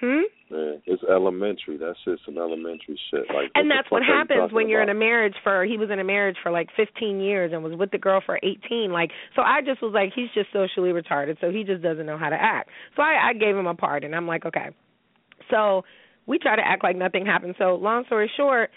[0.00, 0.22] Hmm.
[0.52, 1.78] Yeah, it's elementary.
[1.78, 3.24] That's just an elementary shit.
[3.34, 6.04] Like, and that's what happens when you're in a marriage for he was in a
[6.04, 9.62] marriage for like 15 years and was with the girl for 18 like so I
[9.64, 12.68] just was like he's just socially retarded so he just doesn't know how to act.
[12.96, 14.70] So I I gave him a part and I'm like okay.
[15.50, 15.84] So
[16.26, 17.54] we try to act like nothing happened.
[17.58, 18.70] So long story short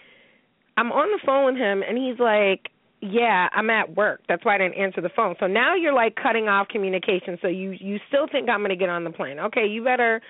[0.77, 2.71] I'm on the phone with him and he's like
[3.09, 4.21] yeah, I'm at work.
[4.27, 5.35] That's why I didn't answer the phone.
[5.39, 7.37] So now you're like cutting off communication.
[7.41, 9.39] So you you still think I'm going to get on the plane.
[9.39, 10.21] Okay, you better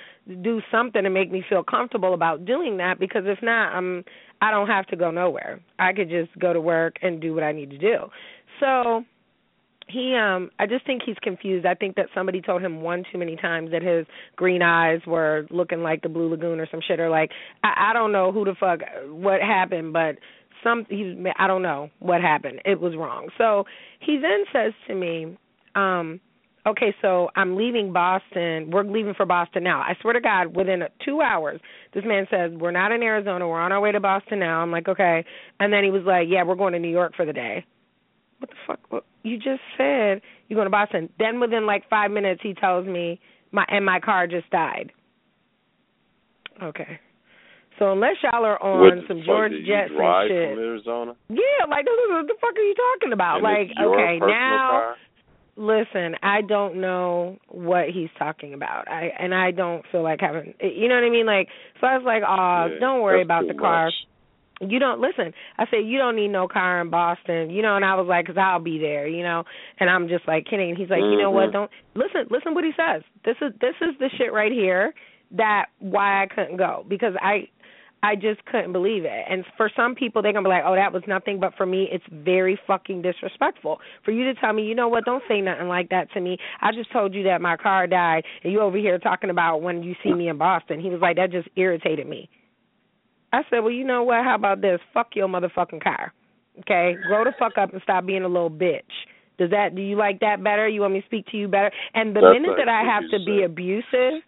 [0.41, 4.03] do something to make me feel comfortable about doing that because if not, I'm
[4.41, 5.61] I don't have to go nowhere.
[5.79, 7.97] I could just go to work and do what I need to do.
[8.59, 9.03] So
[9.87, 11.65] he um I just think he's confused.
[11.65, 15.45] I think that somebody told him one too many times that his green eyes were
[15.49, 17.31] looking like the blue lagoon or some shit or like
[17.63, 20.17] I, I don't know who the fuck what happened, but
[20.65, 22.61] some he's I don't know what happened.
[22.65, 23.29] It was wrong.
[23.37, 23.65] So
[23.99, 25.37] he then says to me,
[25.75, 26.19] um
[26.67, 28.71] okay, so I'm leaving Boston.
[28.71, 29.81] We're leaving for Boston now.
[29.81, 31.61] I swear to God, within two hours,
[31.93, 33.47] this man says, We're not in Arizona.
[33.47, 34.61] We're on our way to Boston now.
[34.61, 35.23] I'm like, Okay.
[35.59, 37.65] And then he was like, Yeah, we're going to New York for the day.
[38.39, 38.79] What the fuck?
[38.89, 41.09] What, you just said you're going to Boston.
[41.19, 43.19] Then within like five minutes, he tells me,
[43.51, 44.91] my And my car just died.
[46.61, 46.99] Okay.
[47.79, 50.49] So unless y'all are on What some George Jetson shit.
[50.53, 51.15] from Arizona?
[51.29, 53.35] Yeah, like what the fuck are you talking about?
[53.35, 54.95] And like, okay, now car?
[55.57, 58.87] listen, I don't know what he's talking about.
[58.89, 61.25] I and I don't feel like having you know what I mean?
[61.25, 61.47] Like
[61.81, 63.85] so I was like, "Oh, Yeah, don't worry about the car.
[63.85, 63.93] much.
[64.71, 67.83] You don't listen." I said, "You don't need no car in Boston." You know, and
[67.83, 69.43] I was like, "Cause I'll be there," you know.
[69.79, 70.69] And I'm just like kidding.
[70.69, 71.49] And he's like, "You know what?
[71.49, 71.53] Mhm.
[71.53, 72.27] Don't listen.
[72.29, 73.03] Listen what he says.
[73.25, 74.93] This is this is the shit right here
[75.31, 77.49] that why I couldn't go because I
[78.05, 79.25] I just couldn't believe it.
[79.29, 81.89] And for some people, they're gonna be like, "Oh, that was nothing," but for me,
[81.91, 85.05] it's very fucking disrespectful for you to tell me, you know what?
[85.05, 86.37] Don't say nothing like that to me.
[86.61, 89.81] I just told you that my car died, and you over here talking about when
[89.81, 90.79] you see me in Boston.
[90.79, 92.29] He was like, that just irritated me.
[93.33, 94.23] I said, well, you know what?
[94.23, 94.79] How about this?
[94.93, 96.13] Fuck your motherfucking car.
[96.59, 98.81] Okay, grow the fuck up and stop being a little bitch.
[99.37, 99.75] Does that?
[99.75, 100.67] Do you like that better?
[100.67, 101.71] You want me to speak to you better?
[101.93, 104.23] And the That's minute that I have to be abusive,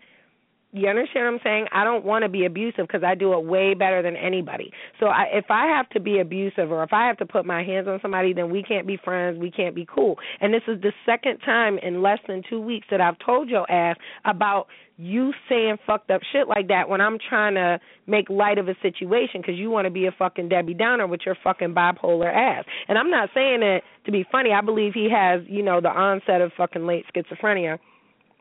[0.74, 1.66] you understand what I'm saying?
[1.72, 4.72] I don't want to be abusive because I do it way better than anybody.
[5.00, 7.64] So I, if I have to be abusive or if I have to put my
[7.64, 9.40] hands on somebody, then we can't be friends.
[9.40, 10.18] We can't be cool.
[10.42, 13.70] And this is the second time in less than two weeks that I've told your
[13.72, 18.58] ass about you saying fucked up shit like that when I'm trying to make light
[18.58, 21.74] of a situation because you want to be a fucking Debbie Downer with your fucking
[21.76, 22.66] bipolar ass.
[22.88, 24.52] And I'm not saying it to be funny.
[24.52, 27.78] I believe he has, you know, the onset of fucking late schizophrenia.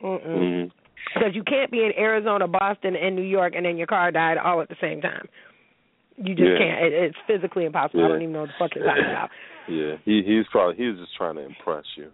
[0.02, 0.70] Mm-mm Mhm.
[1.14, 4.38] Because you can't be in Arizona, Boston, and New York, and then your car died
[4.38, 5.28] all at the same time.
[6.16, 6.58] You just Yeah.
[6.58, 6.84] can't.
[6.84, 8.04] It, it's physically impossible.
[8.04, 9.30] I don't even know what the fuck you're talking about.
[9.68, 12.10] Yeah, he he's probably he was just trying to impress you.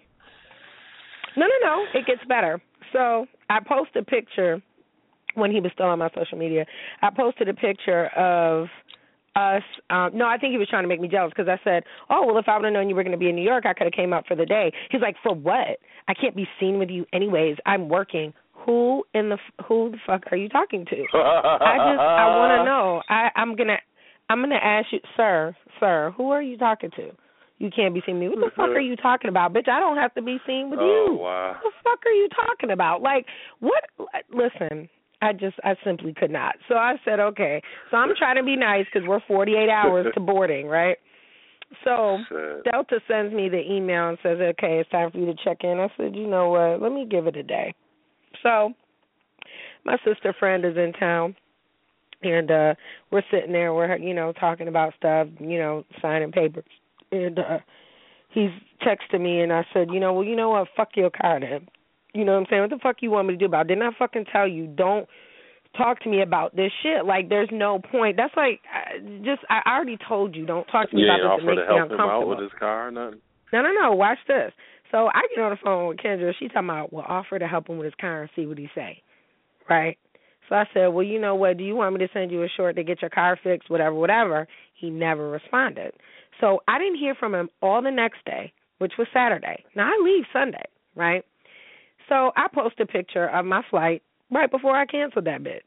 [1.36, 1.84] No, no, no.
[1.94, 2.60] It gets better.
[2.92, 4.60] So I posted a picture
[5.34, 6.66] when he was still on my social media.
[7.00, 8.66] I posted a picture of
[9.34, 9.62] us.
[9.88, 12.26] Um, no, I think he was trying to make me jealous because I said, "Oh,
[12.26, 13.72] well, if I would have known you were going to be in New York, I
[13.72, 15.78] could have came up for the day." He's like, "For what?
[16.08, 17.56] I can't be seen with you anyways.
[17.66, 20.96] I'm working." Who in the f- who the fuck are you talking to?
[21.14, 23.02] I just I want to know.
[23.08, 23.78] I I'm gonna
[24.30, 27.10] I'm gonna ask you, sir, sir, who are you talking to?
[27.58, 28.28] You can't be seen with me.
[28.28, 29.68] What the fuck are you talking about, bitch?
[29.68, 31.14] I don't have to be seen with Oh, you.
[31.14, 31.52] wow.
[31.52, 33.02] What the fuck are you talking about?
[33.02, 33.26] Like
[33.60, 33.84] what?
[34.32, 34.88] Listen,
[35.20, 36.56] I just I simply could not.
[36.68, 37.62] So I said okay.
[37.90, 40.96] So I'm trying to be nice because we're 48 hours to boarding, right?
[41.84, 42.18] So.
[42.70, 45.78] Delta sends me the email and says, "Okay, it's time for you to check in."
[45.80, 46.82] I said, "You know what?
[46.82, 47.74] Let me give it a day."
[48.42, 48.72] So
[49.84, 51.36] my sister friend is in town,
[52.22, 52.74] and uh
[53.10, 56.64] we're sitting there, we're you know talking about stuff, you know, signing papers,
[57.10, 57.58] and uh
[58.30, 58.50] he's
[58.86, 60.68] texting me, and I said, "You know, well, you know what?
[60.76, 61.68] Fuck your car, then."
[62.14, 62.62] You know what I'm saying?
[62.62, 63.66] What the fuck you want me to do about?
[63.66, 63.68] it?
[63.68, 65.08] Didn't I fucking tell you don't
[65.76, 67.06] talk to me about this shit.
[67.06, 68.18] Like, there's no point.
[68.18, 71.44] That's like, uh, just I already told you, don't talk to me yeah, about this.
[71.44, 72.28] offer It to makes me help him out uncomfortable.
[72.36, 73.20] with his car or nothing.
[73.52, 73.92] No, no, no.
[73.94, 74.52] Watch this.
[74.92, 76.32] So I get on the phone with Kendra.
[76.38, 78.68] She talking about, well, offer to help him with his car and see what he
[78.74, 79.02] say.
[79.68, 79.98] Right.
[80.48, 81.56] So I said, well, you know what?
[81.56, 83.94] Do you want me to send you a short to get your car fixed, whatever,
[83.94, 84.46] whatever?
[84.74, 85.92] He never responded.
[86.40, 89.64] So I didn't hear from him all the next day, which was Saturday.
[89.74, 91.24] Now I leave Sunday, right?
[92.08, 95.60] So I post a picture of my flight right before I canceled that bitch.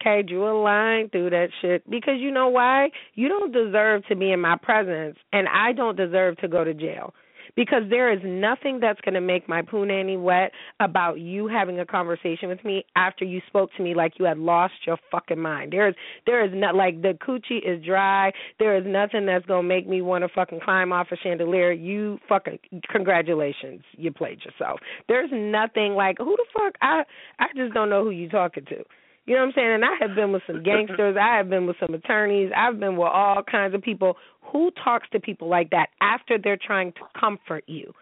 [0.00, 2.90] Okay, drew a line through that shit because you know why?
[3.14, 6.74] You don't deserve to be in my presence, and I don't deserve to go to
[6.74, 7.14] jail
[7.56, 11.86] because there is nothing that's going to make my punani wet about you having a
[11.86, 15.72] conversation with me after you spoke to me like you had lost your fucking mind.
[15.72, 15.94] There is
[16.26, 18.32] there is not like the coochie is dry.
[18.58, 21.72] There is nothing that's going to make me want to fucking climb off a chandelier.
[21.72, 22.58] You fucking
[22.90, 24.80] congratulations, you played yourself.
[25.08, 27.02] There's nothing like who the fuck I
[27.38, 28.84] I just don't know who you talking to.
[29.28, 29.72] You know what I'm saying?
[29.74, 31.14] And I have been with some gangsters.
[31.20, 32.50] I have been with some attorneys.
[32.56, 34.16] I've been with all kinds of people.
[34.50, 37.92] Who talks to people like that after they're trying to comfort you?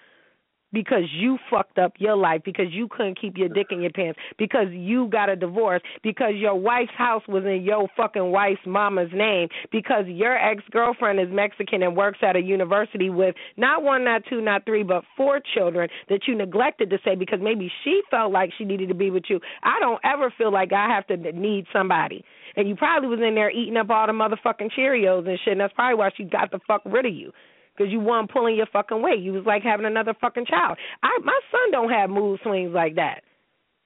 [0.73, 4.19] Because you fucked up your life, because you couldn't keep your dick in your pants,
[4.37, 9.11] because you got a divorce, because your wife's house was in your fucking wife's mama's
[9.15, 14.05] name, because your ex girlfriend is Mexican and works at a university with not one,
[14.05, 18.03] not two, not three, but four children that you neglected to say because maybe she
[18.11, 19.41] felt like she needed to be with you.
[19.63, 22.25] I don't ever feel like I have to need somebody.
[22.57, 25.61] And you probably was in there eating up all the motherfucking Cheerios and shit, and
[25.61, 27.33] that's probably why she got the fuck rid of you.
[27.77, 29.21] Because you weren't pulling your fucking weight.
[29.21, 30.79] You was like having another fucking child.
[31.03, 33.23] I my son don't have mood swings like that.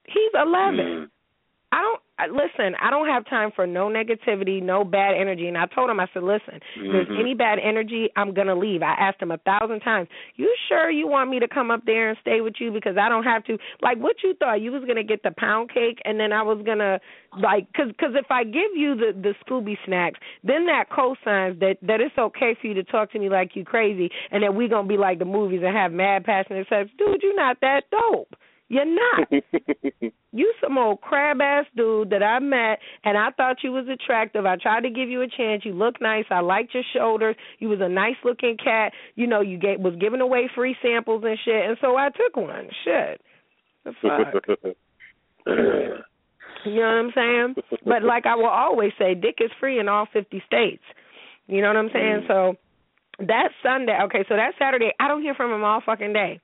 [0.05, 0.85] He's eleven.
[0.85, 1.09] Mm.
[1.71, 2.75] I don't listen.
[2.81, 5.47] I don't have time for no negativity, no bad energy.
[5.47, 7.19] And I told him, I said, listen, if there's Mhm.
[7.19, 8.83] any bad energy, I'm gonna leave.
[8.83, 12.09] I asked him a thousand times, you sure you want me to come up there
[12.09, 13.57] and stay with you because I don't have to?
[13.81, 16.61] Like, what you thought you was gonna get the pound cake and then I was
[16.63, 16.99] gonna
[17.37, 21.77] like, cause, cause if I give you the the Scooby snacks, then that cosigns that
[21.81, 24.67] that it's okay for you to talk to me like you crazy, and that we
[24.67, 26.89] gonna be like the movies and have mad passionate sex.
[26.97, 28.35] Dude, you're not that dope.
[28.71, 29.27] You're not.
[30.33, 34.45] You some old crab ass dude that I met and I thought you was attractive.
[34.45, 35.65] I tried to give you a chance.
[35.65, 36.23] You look nice.
[36.31, 37.35] I liked your shoulders.
[37.59, 38.93] You was a nice looking cat.
[39.15, 42.37] You know, you gave was giving away free samples and shit and so I took
[42.37, 42.69] one.
[42.85, 43.21] Shit.
[43.83, 44.75] The fuck.
[46.63, 47.55] You know what I'm saying?
[47.83, 50.83] But like I will always say, dick is free in all fifty states.
[51.47, 52.21] You know what I'm saying?
[52.23, 52.27] Mm.
[52.27, 56.39] So that Sunday okay, so that Saturday I don't hear from him all fucking day.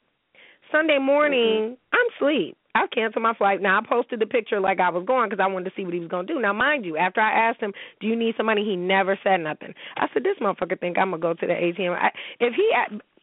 [0.72, 2.58] Sunday morning, I'm asleep.
[2.76, 3.62] I canceled my flight.
[3.62, 5.94] Now I posted the picture like I was going because I wanted to see what
[5.94, 6.40] he was gonna do.
[6.40, 9.38] Now, mind you, after I asked him, "Do you need some money?" he never said
[9.38, 9.74] nothing.
[9.98, 12.72] I said, "This motherfucker think I'm gonna go to the ATM." I, if he,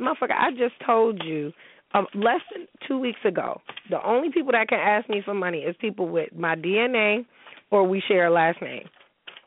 [0.00, 1.52] motherfucker, I just told you
[1.92, 3.60] um, less than two weeks ago.
[3.90, 7.24] The only people that can ask me for money is people with my DNA
[7.70, 8.88] or we share a last name.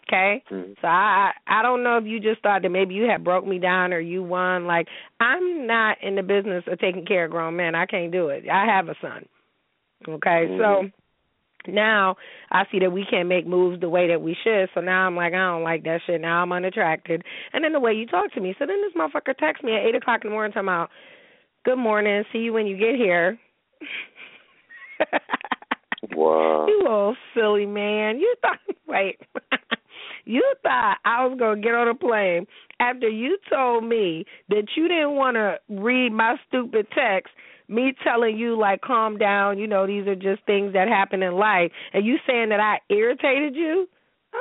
[0.08, 0.80] Okay, Mhm.
[0.80, 3.60] so I I don't know if you just thought that maybe you had broke me
[3.60, 4.66] down or you won.
[4.66, 4.88] Like
[5.20, 7.76] I'm not in the business of taking care of grown men.
[7.76, 8.48] I can't do it.
[8.50, 9.28] I have a son.
[10.08, 10.58] Okay, Mhm.
[10.58, 10.92] so
[11.72, 12.16] now
[12.52, 14.70] I see that we can't make moves the way that we should.
[14.74, 16.22] So now I'm like, I don't like that shit.
[16.22, 17.24] Now I'm unattracted.
[17.52, 18.56] And then the way you talk to me.
[18.58, 20.90] So then this motherfucker texts me at eight o'clock in the morning talking about,
[21.66, 23.38] Good morning, see you when you get here.
[26.16, 26.68] Wow.
[26.68, 28.20] You old silly man.
[28.20, 29.20] You thought wait.
[30.28, 32.46] You thought I was gonna get on a plane
[32.80, 37.34] after you told me that you didn't wanna read my stupid text,
[37.68, 41.34] me telling you like calm down, you know, these are just things that happen in
[41.34, 43.88] life and you saying that I irritated you?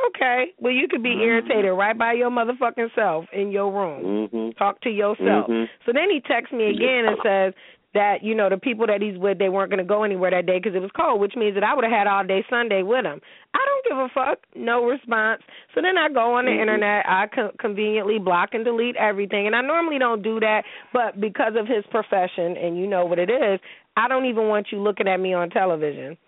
[0.09, 0.53] Okay.
[0.59, 4.29] Well you could be irritated right by your motherfucking self in your room.
[4.29, 4.57] Mhm.
[4.57, 5.49] Talk to yourself.
[5.49, 5.69] Mhm.
[5.87, 7.55] So then he texts me again and says
[7.97, 10.47] that you know the people that he's with they weren't going to go anywhere that
[10.47, 12.83] day because it was cold, which means that I would have had all day Sunday
[12.83, 13.21] with him.
[13.55, 14.39] I don't give a fuck.
[14.55, 15.43] No response.
[15.75, 16.61] So then I go on the Mhm.
[16.61, 17.09] internet.
[17.09, 21.57] I co- conveniently block and delete everything, and I normally don't do that, but because
[21.57, 23.61] of his profession and you know what it is,
[23.97, 26.19] I don't even want you looking at me on television.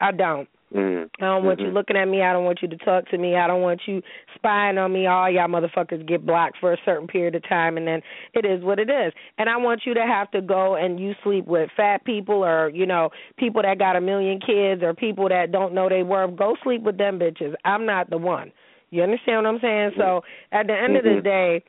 [0.00, 0.48] I don't.
[0.74, 1.10] Mhm.
[1.20, 1.74] I don't want you Mhm.
[1.74, 2.22] looking at me.
[2.22, 3.36] I don't want you to talk to me.
[3.36, 4.02] I don't want you
[4.34, 5.06] spying on me.
[5.06, 8.02] All y'all motherfuckers get blocked for a certain period of time, and then
[8.34, 9.12] it is what it is.
[9.38, 12.68] And I want you to have to go and you sleep with fat people or
[12.68, 16.36] you know people that got a million kids or people that don't know they worth.
[16.36, 17.54] Go sleep with them bitches.
[17.64, 18.52] I'm not the one.
[18.90, 19.92] You understand what I'm saying?
[19.96, 21.22] So at the end of the Mhm.
[21.24, 21.62] day,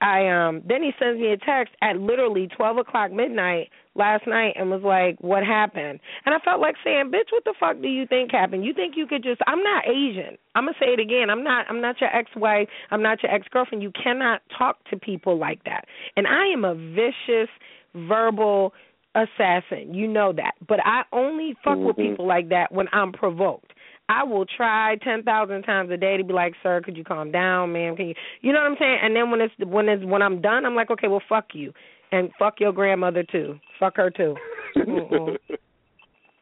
[0.00, 4.54] I um then he sends me a text at literally twelve o'clock midnight last night
[4.56, 6.00] and was like, What happened?
[6.26, 8.64] And I felt like saying, Bitch, what the fuck do you think happened?
[8.64, 10.36] You think you could just I'm not Asian.
[10.54, 11.30] I'm gonna say it again.
[11.30, 13.82] I'm not I'm not your ex wife, I'm not your ex girlfriend.
[13.82, 15.84] You cannot talk to people like that.
[16.16, 17.50] And I am a vicious
[17.94, 18.72] verbal
[19.14, 19.94] assassin.
[19.94, 20.54] You know that.
[20.66, 22.10] But I only fuck with Mhm.
[22.10, 23.72] people like that when I'm provoked.
[24.08, 27.30] I will try ten thousand times a day to be like, "Sir, could you calm
[27.30, 27.96] down, ma'am?
[27.96, 28.98] Can you?" You know what I'm saying?
[29.00, 31.72] And then when it's when it's when I'm done, I'm like, "Okay, well, fuck you,
[32.14, 33.58] and fuck your grandmother too.
[33.78, 34.36] Fuck her too."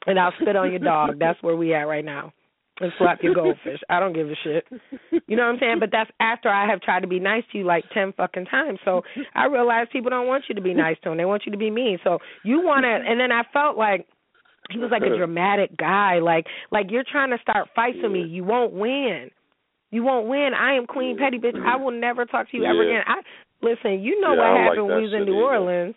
[0.07, 1.19] And I'll spit on your dog.
[1.19, 2.33] That's where we at right now.
[2.81, 3.81] And slap your goldfish.
[3.89, 4.67] I don't give a shit.
[5.29, 5.77] You know what I'm saying?
[5.79, 8.81] But that's after I have tried to be nice to you like ten fucking times.
[8.85, 9.03] So
[9.35, 11.19] I realize people don't want you to be nice to them.
[11.19, 11.99] They want you to be mean.
[12.03, 12.89] So you want to.
[12.89, 14.07] And then I felt like
[14.71, 16.19] he was like a dramatic guy.
[16.19, 18.23] Like like you're trying to start fights with me.
[18.23, 19.31] You won't win.
[19.91, 20.53] You won't win.
[20.59, 21.61] I am Queen Petty, bitch.
[21.63, 23.01] I will never talk to you ever Yeah.
[23.01, 23.05] again.
[23.07, 23.21] I
[23.63, 24.01] listen.
[24.03, 25.43] You know Yeah, what don't like happened when we was in New either.
[25.45, 25.95] Orleans.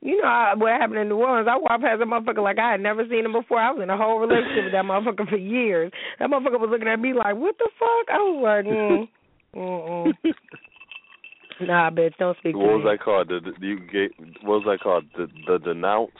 [0.00, 1.48] You know I- what happened in New Orleans.
[1.50, 3.58] I walked past that motherfucker like I had never seen him before.
[3.60, 5.90] I was in a whole relationship with that motherfucker for years.
[6.18, 9.08] That motherfucker was looking at me like, "What the fuck?" I was like, mm,
[9.56, 11.66] mm, mm.
[11.66, 13.28] "Nah, bitch, don't speak What to was me." that called?
[13.28, 14.12] The, the you get
[14.44, 15.04] what was that called?
[15.16, 16.10] The the denounce.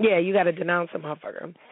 [0.00, 1.54] Yeah, you got to denounce a motherfucker.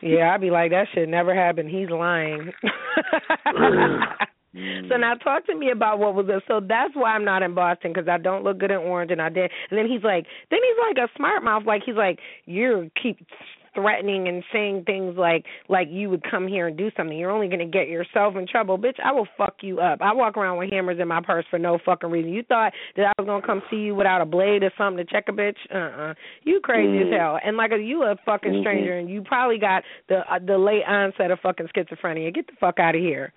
[0.00, 1.68] Yeah, I'd be like, that shit never happened.
[1.70, 2.52] He's lying.
[4.52, 6.42] so now talk to me about what was it.
[6.48, 9.22] So that's why I'm not in Boston because I don't look good in orange, and
[9.22, 9.50] I did.
[9.70, 11.64] And then he's like, then he's like a smart mouth.
[11.66, 13.18] Like he's like, you keep
[13.74, 17.16] threatening and saying things like like you would come here and do something.
[17.16, 18.98] You're only gonna get yourself in trouble, bitch.
[19.04, 20.00] I will fuck you up.
[20.02, 22.32] I walk around with hammers in my purse for no fucking reason.
[22.32, 25.10] You thought that I was gonna come see you without a blade or something to
[25.10, 25.56] check a bitch?
[25.72, 27.38] Uh uh You crazy as hell.
[27.44, 31.30] And like you a fucking stranger, and you probably got the uh, the late onset
[31.30, 32.34] of fucking schizophrenia.
[32.34, 33.32] Get the fuck out of here.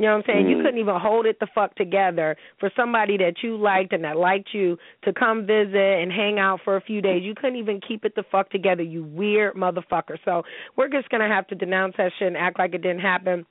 [0.00, 0.48] You know what I'm saying?
[0.48, 0.62] You mm.
[0.62, 4.48] couldn't even hold it the fuck together for somebody that you liked and that liked
[4.54, 7.22] you to come visit and hang out for a few days.
[7.22, 10.16] You couldn't even keep it the fuck together, you weird motherfucker.
[10.24, 10.42] So
[10.74, 13.44] we're just gonna have to denounce that shit and act like it didn't happen.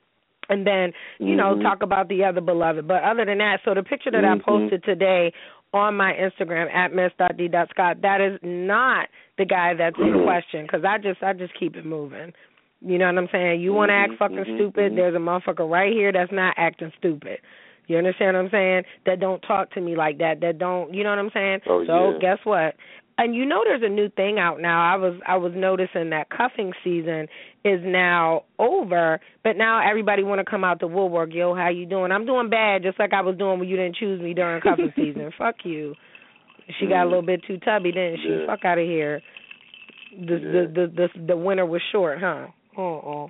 [0.48, 1.62] And then, you know, mm-hmm.
[1.62, 2.88] talk about the other beloved.
[2.88, 4.44] But other than that, so the picture that I mm-hmm.
[4.44, 5.32] posted today
[5.72, 9.06] on my Instagram at miss.d.scott, that is not
[9.38, 10.24] the guy that's in mm-hmm.
[10.24, 12.32] question because I just I just keep it moving.
[12.80, 13.60] You know what I'm saying?
[13.60, 14.92] You want to act mm-hmm, fucking mm-hmm, stupid?
[14.92, 14.96] Mm-hmm.
[14.96, 17.38] There's a motherfucker right here that's not acting stupid.
[17.86, 18.82] You understand what I'm saying?
[19.04, 20.40] That don't talk to me like that.
[20.40, 21.60] That don't, you know what I'm saying?
[21.68, 22.18] Oh, so yeah.
[22.20, 22.74] guess what?
[23.18, 24.80] And you know there's a new thing out now.
[24.80, 27.26] I was I was noticing that cuffing season
[27.66, 31.34] is now over, but now everybody want to come out to woodwork.
[31.34, 32.12] Yo, how you doing?
[32.12, 34.92] I'm doing bad, just like I was doing when you didn't choose me during cuffing
[34.96, 35.32] season.
[35.36, 35.94] Fuck you.
[36.78, 38.30] She got a little bit too tubby, didn't she?
[38.30, 38.46] Yeah.
[38.46, 39.20] Fuck out of here.
[40.18, 42.46] The, the the the the winter was short, huh?
[42.76, 43.26] Uh-uh.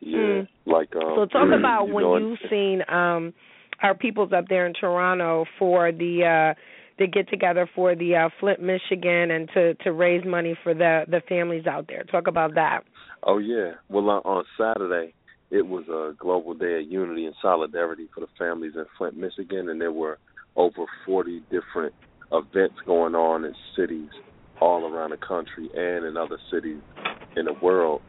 [0.00, 1.14] Yeah, like um.
[1.16, 3.34] So talk about you when know, you've seen um
[3.82, 6.60] our peoples up there in Toronto for the uh
[6.98, 11.04] the get together for the uh Flint, Michigan and to to raise money for the
[11.06, 12.04] the families out there.
[12.04, 12.80] Talk about that.
[13.22, 13.72] Oh yeah.
[13.90, 15.12] Well, on, on Saturday,
[15.50, 19.68] it was a global day of unity and solidarity for the families in Flint, Michigan,
[19.68, 20.18] and there were
[20.56, 21.94] over 40 different
[22.32, 24.08] events going on in cities
[24.60, 26.80] all around the country and in other cities
[27.36, 28.02] in the world,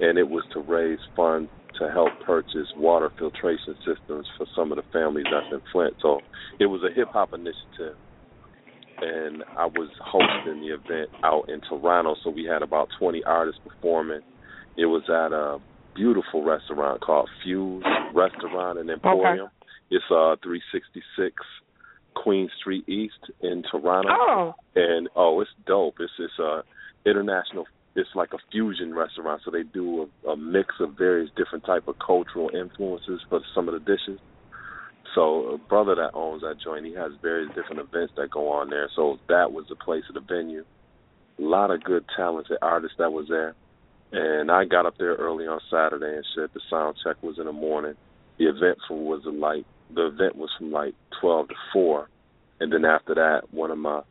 [0.00, 4.76] and it was to raise funds to help purchase water filtration systems for some of
[4.76, 5.94] the families that's in Flint.
[6.00, 6.20] So
[6.60, 7.96] it was a hip hop initiative
[9.00, 13.60] and I was hosting the event out in Toronto, so we had about 20 artists
[13.66, 14.20] performing.
[14.76, 15.58] It was at a
[15.94, 17.84] beautiful restaurant called Fuse
[18.14, 19.48] Restaurant and Emporium.
[19.90, 21.34] It's uh 366
[22.14, 24.10] Queen Street East in Toronto.
[24.10, 24.54] Oh.
[24.74, 25.96] And oh, it's dope.
[26.00, 26.62] It's it's uh
[27.06, 27.66] international
[27.96, 31.86] it's like a fusion restaurant, so they do a, a mix of various different type
[31.86, 34.18] of cultural influences for some of the dishes.
[35.14, 38.70] So a brother that owns that joint, he has various different events that go on
[38.70, 38.88] there.
[38.96, 40.64] So that was the place of the venue.
[41.38, 43.54] A lot of good talented artists that was there.
[44.10, 46.52] And I got up there early on Saturday and shit.
[46.52, 47.94] The sound check was in the morning.
[48.38, 49.64] The event from was like
[49.94, 52.08] the event was from like twelve to four.
[52.60, 54.02] And then after that one of my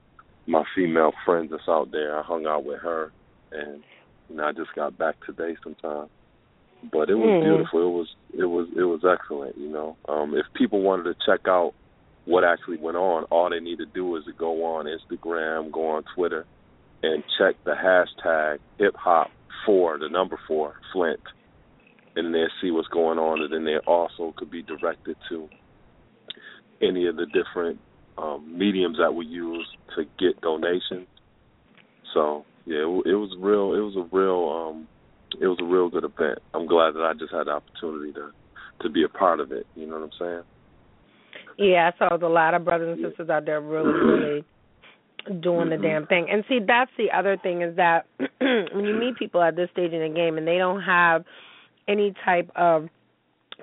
[0.47, 3.11] my female friends that's out there, I hung out with her
[3.53, 3.83] and
[4.29, 6.09] you know, I just got back today sometime
[6.91, 7.41] but it was Mm.
[7.43, 7.81] beautiful.
[7.81, 9.57] It was it was it was excellent.
[9.57, 11.73] You know, um, if people wanted to check out
[12.25, 15.87] what actually went on, all they need to do is to go on Instagram, go
[15.89, 16.45] on Twitter,
[17.01, 19.31] and check the hashtag hip hop
[19.65, 21.19] four, the number four Flint,
[22.15, 23.41] and then see what's going on.
[23.41, 25.49] And then they also could be directed to
[26.81, 27.79] any of the different
[28.17, 31.07] um, mediums that we use to get donations.
[32.13, 33.73] So yeah, it, it was real.
[33.73, 34.71] It was a real.
[34.71, 34.87] Um,
[35.41, 36.39] it was a real good event.
[36.53, 38.31] I'm glad that I just had the opportunity to
[38.81, 39.65] to be a part of it.
[39.75, 40.43] You know what I'm saying?
[41.57, 44.45] Yeah, I saw a lot of brothers and sisters out there really, really
[45.41, 46.27] doing the damn thing.
[46.29, 48.05] And see, that's the other thing is that
[48.39, 51.23] when you meet people at this stage in the game and they don't have
[51.87, 52.89] any type of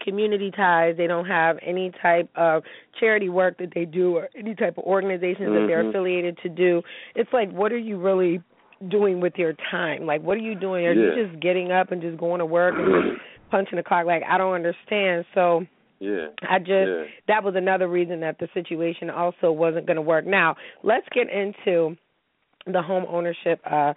[0.05, 2.63] community ties, they don't have any type of
[2.99, 5.91] charity work that they do or any type of organizations that they're Mhm.
[5.91, 6.83] affiliated to do,
[7.15, 8.41] it's like what are you really
[8.89, 10.07] doing with your time?
[10.07, 10.87] Like, what are you doing?
[10.87, 11.15] Are Yeah.
[11.15, 13.21] you just getting up and just going to work and just
[13.51, 14.07] punching the clock?
[14.07, 15.25] Like, I don't understand.
[15.35, 15.67] So
[15.99, 16.29] Yeah.
[16.49, 17.05] I just yeah.
[17.29, 20.27] that was another reason that the situation also wasn't going to work.
[20.27, 21.97] Now, let's get into
[22.67, 23.95] the home ownership uh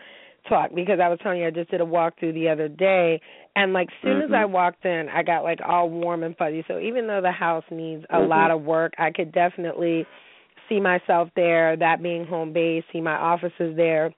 [0.50, 3.22] talk because I was telling you I just did a walkthrough the other day
[3.56, 4.36] and like soon as Mhm.
[4.36, 6.66] I walked in I got like all warm and fuzzy.
[6.68, 8.28] So even though the house needs a Mhm.
[8.28, 10.06] lot of work, I could definitely
[10.68, 14.14] see myself there, that being home base, see my offices there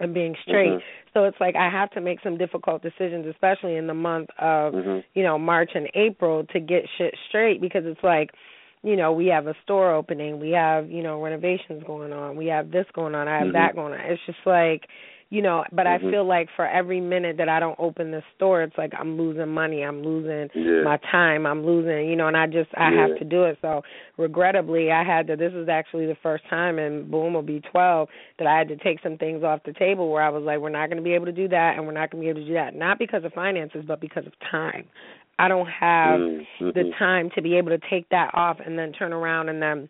[0.00, 0.72] and being straight.
[0.72, 0.82] Mhm.
[1.14, 4.74] So it's like I have to make some difficult decisions especially in the month of
[4.74, 5.04] Mhm.
[5.14, 8.30] you know March and April to get shit straight because it's like
[8.82, 12.46] you know we have a store opening we have you know renovations going on we
[12.46, 13.52] have this going on I have Mhm.
[13.52, 14.88] that going on it's just like
[15.30, 15.90] you know but Mhm.
[15.90, 19.16] I feel like for every minute that I don't open the store it's like I'm
[19.16, 20.82] losing money I'm losing Yeah.
[20.82, 23.06] my time I'm losing you know and I just I Yeah.
[23.06, 23.82] have to do it so
[24.16, 28.08] regrettably I had to this is actually the first time and boom will be 12
[28.38, 30.68] that I had to take some things off the table where I was like we're
[30.68, 32.40] not going to be able to do that and we're not going to be able
[32.40, 34.84] to do that not because of finances but because of time
[35.38, 38.92] I don't have Mm, the time to be able to take that off and then
[38.92, 39.88] turn around and then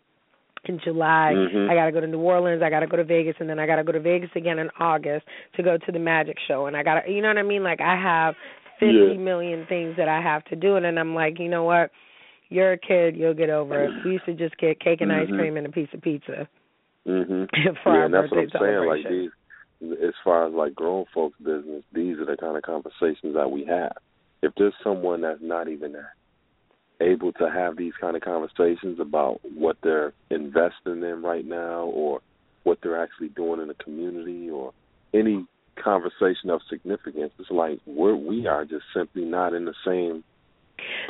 [0.65, 1.69] in July Mhm.
[1.69, 3.59] I got to go to New Orleans, I got to go to Vegas and then
[3.59, 6.67] I got to go to Vegas again in August to go to the magic show
[6.67, 8.35] and I got to you know what I mean like I have
[8.79, 9.17] fifty Yeah.
[9.17, 11.91] million things that I have to do and then I'm like, you know what?
[12.49, 13.91] You're a kid, you'll get over it.
[14.03, 15.37] We used to just get cake and ice Mhm.
[15.37, 16.47] cream and a piece of pizza
[17.07, 17.49] Mhm.
[17.83, 18.87] for yeah, our and that's what birthday I'm saying.
[18.89, 19.31] Like these,
[20.03, 23.63] as far as like grown folks' business, these are the kind of conversations that we
[23.65, 23.93] have.
[24.43, 25.95] If there's someone that's not even
[27.01, 32.21] able to have these kind of conversations about what they're investing in right now, or
[32.63, 34.73] what they're actually doing in the community, or
[35.13, 35.45] any
[35.81, 40.23] conversation of significance, it's like we're we are just simply not in the same.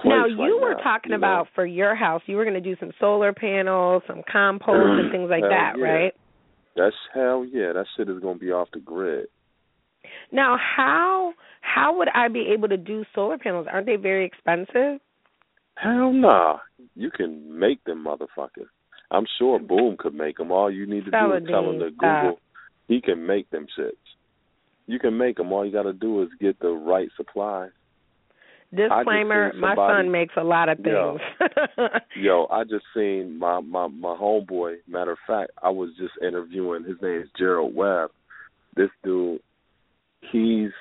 [0.03, 1.17] Now you right were now, talking you know?
[1.17, 5.11] about for your house, you were going to do some solar panels, some compost and
[5.13, 5.83] things like Hell that, yeah.
[5.83, 6.13] right?
[6.75, 7.73] That's hell yeah.
[7.73, 9.27] That shit is gonna be off the grid.
[10.31, 13.67] Now, how how would I be able to do solar panels?
[13.71, 14.99] Aren't they very expensive?
[15.81, 16.57] Hell nah.
[16.95, 18.69] You can make them motherfuckers.
[19.09, 20.51] I'm sure Boom could make them.
[20.51, 21.89] All you need to do is tell him to.
[21.91, 22.39] Google.
[22.87, 23.91] He can make them shits.
[24.85, 25.51] You can make them.
[25.51, 27.71] All you got to do is get the right supplies.
[28.73, 31.17] Disclaimer: seen My son makes a lot of Yo.
[31.37, 31.89] things.
[32.15, 34.75] Yo, I just seen my my my homeboy.
[34.87, 36.85] Matter of fact, I was just interviewing.
[36.85, 38.11] His name is Gerald Webb.
[38.75, 39.41] This dude,
[40.31, 40.71] he's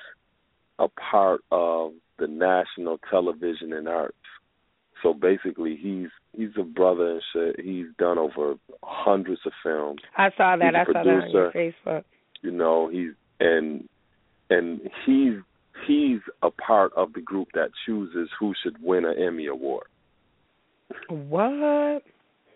[0.79, 4.15] a part of the National Television and Arts.
[5.01, 7.65] So basically, he's he's a brother and shit.
[7.65, 10.01] He's done over hundreds of films.
[10.17, 10.75] I saw that.
[10.75, 11.51] I saw that on your.
[11.51, 12.03] Facebook.
[12.41, 13.87] You know, he's and
[14.49, 15.33] and he's
[15.87, 19.87] he's a part of the group that chooses who should win an Emmy award.
[21.09, 22.03] What?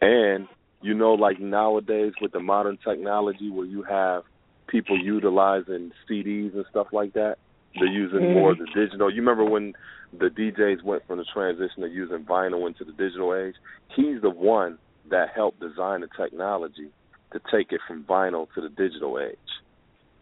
[0.02, 0.48] And
[0.82, 4.24] you know, like nowadays with the modern technology where you have
[4.68, 7.38] people utilizing CDs and stuff like that,
[7.76, 8.34] they're using Mhm.
[8.34, 9.10] more of the digital.
[9.10, 9.74] You remember when
[10.14, 13.56] the DJs went from the transition of using vinyl into the digital age?
[13.90, 14.78] He's the one
[15.10, 16.90] that helped design the technology
[17.32, 19.38] to take it from vinyl to the digital age.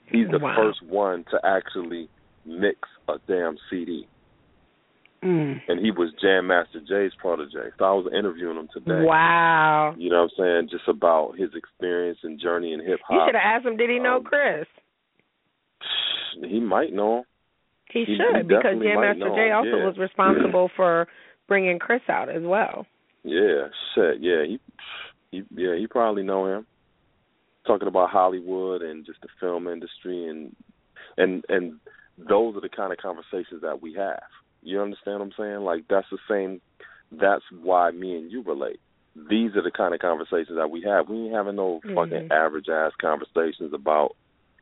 [0.08, 0.56] He's the Wow.
[0.56, 2.10] first one to actually
[2.46, 4.08] mix a damn CD.
[5.22, 5.62] Mm.
[5.70, 7.72] And he was Jam Master Jay's protege.
[7.78, 9.06] So I was interviewing him today.
[9.06, 9.96] Wow.
[9.98, 10.68] You know what I'm saying?
[10.70, 13.12] Just about his experience and journey in hip hop.
[13.12, 13.78] You should have asked him.
[13.78, 14.68] Did he know Um, Chris?
[16.44, 17.26] He might know.
[17.94, 19.86] He, he- he should because Jam Master Jay also yeah.
[19.86, 21.08] was responsible for
[21.48, 22.86] bringing Chris out as well.
[23.24, 24.22] Yeah, shit.
[24.22, 24.60] Yeah, he,
[25.32, 26.66] he, yeah, he probably know him.
[27.66, 30.54] Talking about Hollywood and just the film industry and
[31.18, 31.80] and and
[32.18, 34.24] those are the kind of conversations that we have.
[34.62, 35.60] You understand what I'm saying?
[35.62, 36.60] Like that's the same.
[37.12, 38.80] That's why me and you relate.
[39.16, 41.08] These are the kind of conversations that we have.
[41.08, 42.32] We ain't having no fucking Mhm.
[42.32, 44.16] average ass conversations about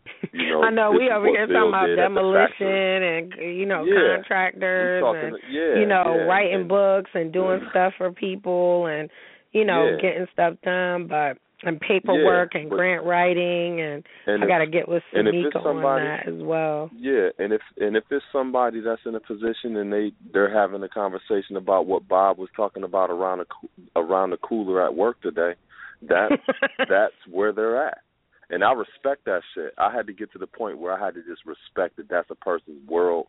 [0.33, 3.65] you know, I know we over here talking about did at the demolition and you
[3.65, 4.15] know Yeah.
[4.17, 8.87] contractors talking, and yeah, you know yeah, writing and- books and doing stuff for people
[8.87, 9.09] and
[9.51, 14.47] you know getting stuff done, but and paperwork and but- grant writing and, and I
[14.47, 16.89] got to get with Samika on that as well.
[16.97, 20.81] Yeah, and if and if it's somebody that's in a position and they they're having
[20.83, 24.95] a conversation about what Bob was talking about around the coo- around the cooler at
[24.95, 25.53] work today,
[26.07, 26.31] that
[26.79, 27.99] that's where they're at.
[28.51, 29.73] And I respect that shit.
[29.77, 32.29] I had to get to the point where I had to just respect that that's
[32.29, 33.27] a person's world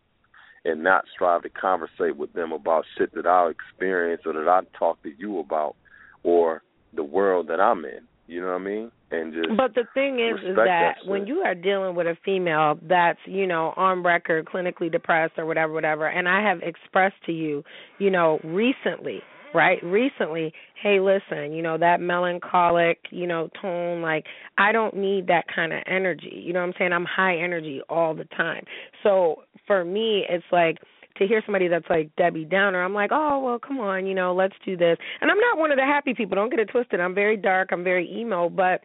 [0.65, 4.61] and not strive to conversate with them about shit that I experience or that I
[4.77, 5.77] talk to you about
[6.25, 6.63] or
[6.93, 8.01] the world that I'm in.
[8.27, 8.91] You know what I mean?
[9.11, 12.17] And just But the thing is, is that that when you are dealing with a
[12.25, 17.23] female that's, you know, on record, clinically depressed or whatever, whatever, and I have expressed
[17.27, 17.63] to you,
[17.99, 19.21] you know, recently
[19.55, 24.25] right recently hey listen you know that melancholic you know tone like
[24.59, 27.81] i don't need that kind of energy you know what i'm saying i'm high energy
[27.89, 28.65] all the time
[29.03, 30.79] so for me it's like
[31.19, 34.35] to hear somebody that's like Debbie Downer, I'm like, oh well, come on, you know,
[34.35, 34.97] let's do this.
[35.21, 36.37] And I'm not one of the happy people.
[36.37, 37.01] Don't get it twisted.
[37.01, 37.69] I'm very dark.
[37.71, 38.81] I'm very emo, but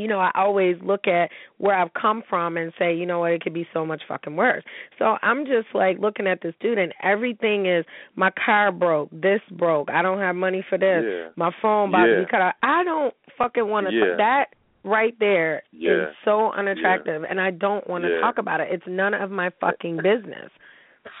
[0.00, 3.32] you know, I always look at where I've come from and say, you know what,
[3.32, 4.62] it could be so much fucking worse.
[4.98, 7.84] So I'm just like looking at this dude and everything is
[8.16, 11.28] my car broke, this broke, I don't have money for this, Yeah.
[11.36, 12.16] my phone about Yeah.
[12.16, 12.54] to be cut off.
[12.62, 14.16] I don't fucking want to Yeah.
[14.16, 14.46] that
[14.84, 16.10] right there is Yeah.
[16.24, 18.68] so unattractive and I don't want to talk about it.
[18.70, 20.50] It's none of my fucking business.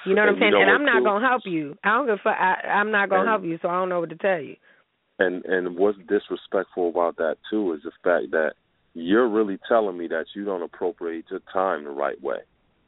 [0.06, 0.52] You know what I'm saying?
[0.52, 1.04] you know and I'm not too?
[1.04, 1.76] gonna help you.
[1.84, 2.36] I don't give a fuck.
[2.38, 4.56] I, I'm not gonna And- help you, so I don't know what to tell you.
[5.18, 8.54] And and what's disrespectful about that too is the fact that
[8.94, 12.38] you're really telling me that you don't appropriate your time the right way.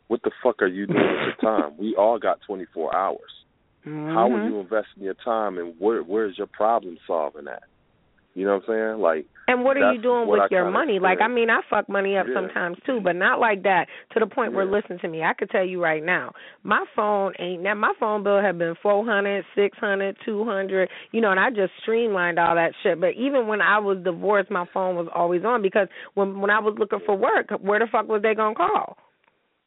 [0.09, 1.77] What the fuck are you doing with your time?
[1.77, 3.19] We all got 24 hours.
[3.85, 4.47] How are Mhm.
[4.47, 7.63] you investing your time, and where where's your problem solving at?
[8.35, 9.01] You know what I'm saying?
[9.01, 10.99] Like, And what are you doing with I your money?
[10.99, 12.35] Like, I mean, I fuck money up Yeah.
[12.35, 14.73] sometimes too, but not like that to the point where, Yeah.
[14.73, 16.33] listen to me, I could tell you right now,
[16.65, 17.75] my phone ain't now.
[17.75, 21.51] My phone bill have been four hundred, six hundred, two hundred, you know, and I
[21.51, 23.01] just streamlined all that shit.
[23.01, 26.59] But even when I was divorced, my phone was always on because when when I
[26.59, 28.99] was looking for work, where the fuck was they gonna call?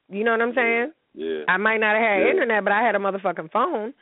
[0.09, 0.91] You know what I'm saying?
[1.13, 2.29] yeah, I might not have had Yeah.
[2.31, 3.93] internet, but I had a motherfucking phone.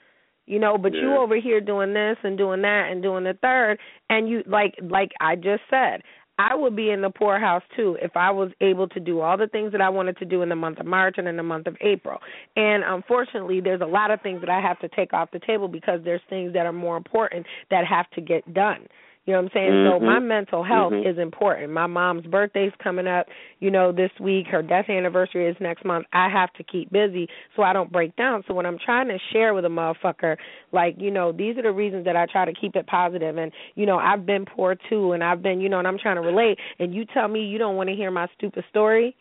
[0.47, 3.77] You know, but you over here doing this and doing that and doing the third
[4.09, 6.01] and you like like I just said,
[6.39, 9.47] I would be in the poorhouse too if I was able to do all the
[9.47, 11.67] things that I wanted to do in the month of March and in the month
[11.67, 12.19] of April.
[12.55, 15.67] And unfortunately, there's a lot of things that I have to take off the table
[15.67, 18.87] because there's things that are more important that have to get done.
[19.27, 19.85] You know what I'm saying?
[19.85, 20.05] So Mhm.
[20.05, 21.05] my mental health Mhm.
[21.05, 21.73] is important.
[21.73, 23.27] My mom's birthday's coming up,
[23.59, 24.47] you know, this week.
[24.47, 26.07] Her death anniversary is next month.
[26.13, 28.43] I have to keep busy so I don't break down.
[28.47, 30.37] So when I'm trying to share with a motherfucker,
[30.71, 33.51] like, you know, these are the reasons that I try to keep it positive and,
[33.75, 36.21] you know, I've been poor too and I've been, you know, and I'm trying to
[36.21, 39.13] relate and you tell me you don't want to hear my stupid story?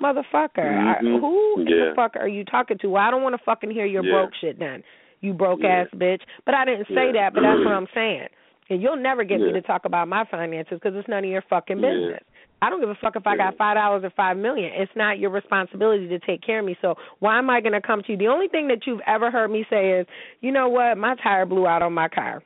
[0.00, 1.20] Motherfucker, I, Mhm.
[1.20, 1.84] who Yeah.
[1.90, 2.90] the fuck are you talking to?
[2.90, 4.10] Well, I don't want to fucking hear your Yeah.
[4.12, 4.82] broke shit then.
[5.20, 5.82] You broke Yeah.
[5.82, 6.22] ass bitch.
[6.44, 8.26] But I didn't say that, but that's what I'm saying.
[8.70, 11.42] And you'll never get me to talk about my finances because it's none of your
[11.42, 11.90] fucking Yeah.
[11.90, 12.22] business.
[12.62, 14.72] I don't give a fuck if I got five dollars or five million.
[14.74, 16.76] It's not your responsibility to take care of me.
[16.80, 18.16] So why am I going to come to you?
[18.16, 20.06] The only thing that you've ever heard me say is,
[20.40, 22.40] you know what, my tire blew out on my car.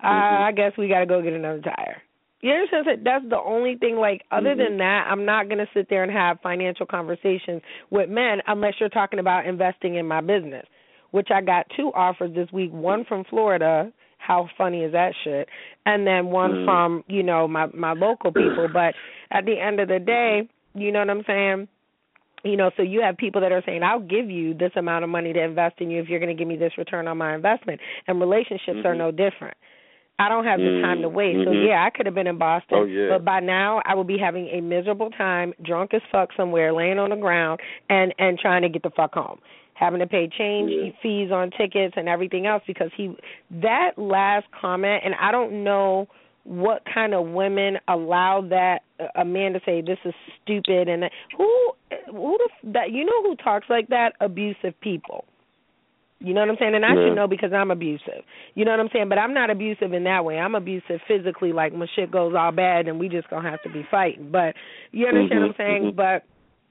[0.00, 0.40] Uh, Mhm.
[0.42, 2.02] I guess we got to go get another tire.
[2.42, 2.86] You understand?
[2.86, 3.96] that That's the only thing.
[3.96, 4.58] Like other Mhm.
[4.58, 8.78] than that, I'm not going to sit there and have financial conversations with men unless
[8.80, 10.66] you're talking about investing in my business.
[11.12, 12.70] Which I got two offers this week.
[12.72, 13.90] One from Florida.
[14.26, 15.48] How funny is that shit?
[15.84, 16.64] And then one Mhm.
[16.64, 18.68] from you know my my local people.
[18.68, 18.94] But
[19.30, 21.68] at the end of the day, you know what I'm saying?
[22.42, 25.10] You know, so you have people that are saying, "I'll give you this amount of
[25.10, 27.34] money to invest in you if you're going to give me this return on my
[27.34, 28.98] investment." And relationships are Mhm.
[28.98, 29.56] no different.
[30.18, 31.44] I don't have the time to waste.
[31.44, 31.66] So Mhm.
[31.66, 33.08] yeah, I could have been in Boston, Oh, yeah.
[33.08, 36.98] but by now I would be having a miserable time, drunk as fuck somewhere, laying
[36.98, 37.60] on the ground
[37.90, 39.40] and and trying to get the fuck home.
[39.74, 40.90] Having to pay change Yeah.
[41.02, 43.16] fees on tickets and everything else because he
[43.50, 46.08] that last comment and I don't know
[46.44, 48.82] what kind of women allow that
[49.16, 51.72] a man to say this is stupid and that, who
[52.12, 55.24] who the that you know who talks like that abusive people
[56.20, 56.74] you know what I'm saying?
[56.74, 57.08] And I Yeah.
[57.08, 58.24] should know because I'm abusive.
[58.54, 59.08] You know what I'm saying?
[59.10, 60.38] But I'm not abusive in that way.
[60.38, 63.68] I'm abusive physically, like when shit goes all bad and we just gonna have to
[63.68, 64.30] be fighting.
[64.30, 64.54] But
[64.92, 65.82] you understand what I'm Mhm, saying?
[65.92, 65.96] mhm.
[65.96, 66.24] But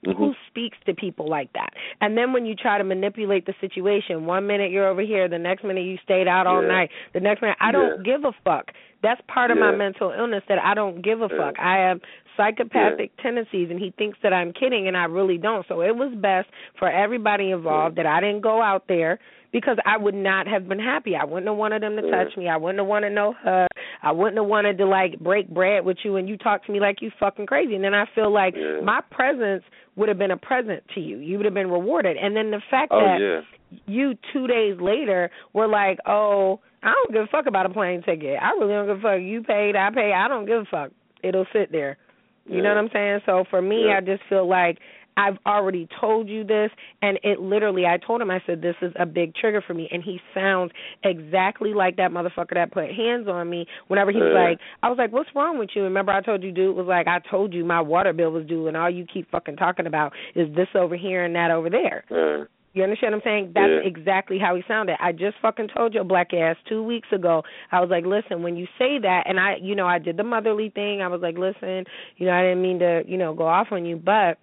[0.05, 0.35] who Mhm.
[0.47, 1.73] speaks to people like that?
[2.01, 5.39] And then when you try to manipulate the situation, one minute you're over here, the
[5.39, 6.67] next minute you stayed out all Yeah.
[6.67, 8.03] night, the next minute I don't Yeah.
[8.03, 8.71] give a fuck.
[9.01, 11.37] That's part of my mental illness that I don't give a Yeah.
[11.37, 11.59] fuck.
[11.59, 11.99] I have
[12.37, 15.65] psychopathic tendencies and he thinks that I'm kidding and I really don't.
[15.67, 19.19] So it was best for everybody involved that I didn't go out there
[19.53, 21.15] because I would not have been happy.
[21.15, 22.49] I wouldn't have wanted them to touch me.
[22.49, 23.67] I wouldn't have wanted no hug.
[24.01, 26.81] I wouldn't have wanted to like break bread with you and you talk to me
[26.81, 27.75] like you fucking crazy.
[27.75, 28.81] And then I feel like Yeah.
[28.83, 29.63] my presence
[29.95, 31.17] would have been a present to you.
[31.19, 32.17] You would have been rewarded.
[32.17, 33.77] And then the fact Oh that yeah.
[33.85, 38.01] you two days later were like, Oh, I don't give a fuck about a plane
[38.03, 38.37] ticket.
[38.41, 39.21] I really don't give a fuck.
[39.21, 40.91] You paid, I pay, I don't give a fuck.
[41.23, 41.97] It'll sit there.
[42.45, 43.19] You know what I'm saying?
[43.25, 43.97] So for me, Yeah.
[43.97, 44.79] I just feel like
[45.17, 48.91] I've already told you this, and it literally, I told him, I said, this is
[48.99, 49.87] a big trigger for me.
[49.91, 50.71] And he sounds
[51.03, 54.33] exactly like that motherfucker that put hands on me whenever he's Yeah.
[54.43, 55.83] like, I was like, what's wrong with you?
[55.83, 58.67] Remember, I told you, dude was like, I told you my water bill was due,
[58.67, 62.03] and all you keep fucking talking about is this over here and that over there.
[62.09, 62.45] Yeah.
[62.75, 63.51] You understand what I'm saying?
[63.53, 63.87] That's Yeah.
[63.87, 64.97] exactly how he sounded.
[64.99, 67.43] I just fucking told your black ass two weeks ago.
[67.71, 70.23] I was like, listen, when you say that, and I, you know, I did the
[70.23, 71.01] motherly thing.
[71.03, 71.85] I was like, listen,
[72.17, 74.39] you know, I didn't mean to, you know, go off on you, but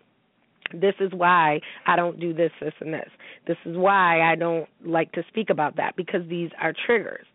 [0.72, 3.10] this is why I don't do this, this, and this.
[3.46, 7.26] This is why I don't like to speak about that because these are triggers.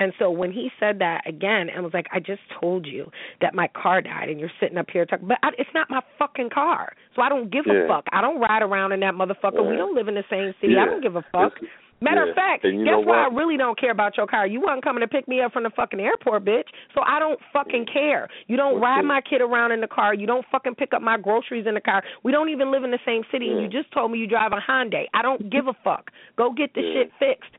[0.00, 3.10] And so when he said that again and was like, I just told you
[3.40, 6.00] that my car died and you're sitting up here talking, but I, it's not my
[6.18, 6.92] fucking car.
[7.16, 7.84] So I don't give Yeah.
[7.84, 8.04] a fuck.
[8.12, 9.68] I don't ride around in that motherfucker.
[9.68, 10.74] We don't live in the same city.
[10.78, 11.54] I don't give a fuck.
[11.56, 11.70] It's-
[12.00, 12.30] Matter yeah.
[12.30, 14.46] of fact, guess why I really don't care about your car?
[14.46, 16.68] You wasn't coming to pick me up from the fucking airport, bitch.
[16.94, 18.28] So I don't fucking care.
[18.46, 20.14] You don't ride my kid around in the car.
[20.14, 22.02] You don't fucking pick up my groceries in the car.
[22.22, 24.52] We don't even live in the same city, and you just told me you drive
[24.52, 25.06] a Hyundai.
[25.12, 26.10] I don't give a fuck.
[26.36, 26.92] Go get the Yeah.
[27.02, 27.50] shit fixed.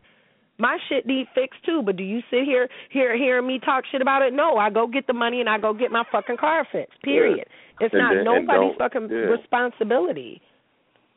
[0.58, 4.02] My shit need fixed too, but do you sit here here hearing me talk shit
[4.02, 4.34] about it?
[4.34, 7.02] No, I go get the money and I go get my fucking car fixed.
[7.02, 7.48] Period.
[7.80, 9.18] It's And not then- nobody's fucking yeah.
[9.18, 10.42] responsibility.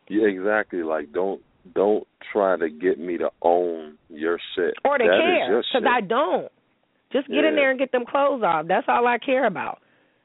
[0.08, 0.82] Yeah, exactly.
[0.84, 1.40] Like don't
[1.74, 4.74] don't try to get me to own your shit.
[4.84, 5.88] or to That care because.
[5.88, 6.50] I don't.
[7.12, 8.66] Just get in there and get them clothes off.
[8.66, 9.78] That's all I care about.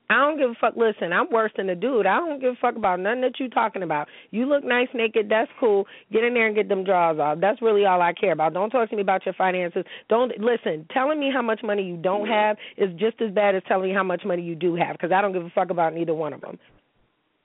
[0.09, 0.75] I don't give a fuck.
[0.77, 2.05] Listen, I'm worse than a dude.
[2.05, 4.07] I don't give a fuck about nothing that you're talking about.
[4.31, 5.27] You look nice naked.
[5.29, 5.85] That's cool.
[6.13, 7.39] Get in there and get them drawers off.
[7.41, 8.53] That's really all I care about.
[8.53, 9.83] Don't talk to me about your finances.
[10.07, 10.87] Don't listen.
[10.93, 13.93] Telling me how much money you don't have is just as bad as telling me
[13.93, 16.31] how much money you do have because I don't give a fuck about neither one
[16.31, 16.57] of them.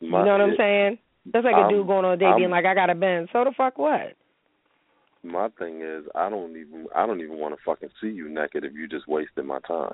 [0.01, 0.99] My- you know what I'm saying?
[1.27, 2.95] That's like a I'm- dude going on a date I'm- being like, "I got a
[2.95, 4.15] Benz." So the fuck what?
[5.23, 8.65] My thing is, I don't even I don't even want to fucking see you naked
[8.65, 9.93] if you just wasted my time.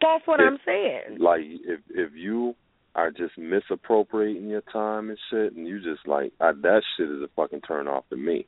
[0.00, 1.18] That's what If- I'm saying.
[1.18, 2.56] Like if if you
[2.96, 7.22] are just misappropriating your time and shit, and you just like I, that shit is
[7.22, 8.46] a fucking turn off to me.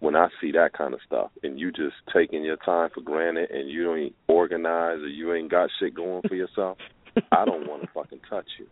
[0.00, 3.52] When I see that kind of stuff, and you just taking your time for granted,
[3.52, 6.78] and you don't organize, or you ain't got shit going for yourself,
[7.30, 8.66] I don't want to fucking touch you.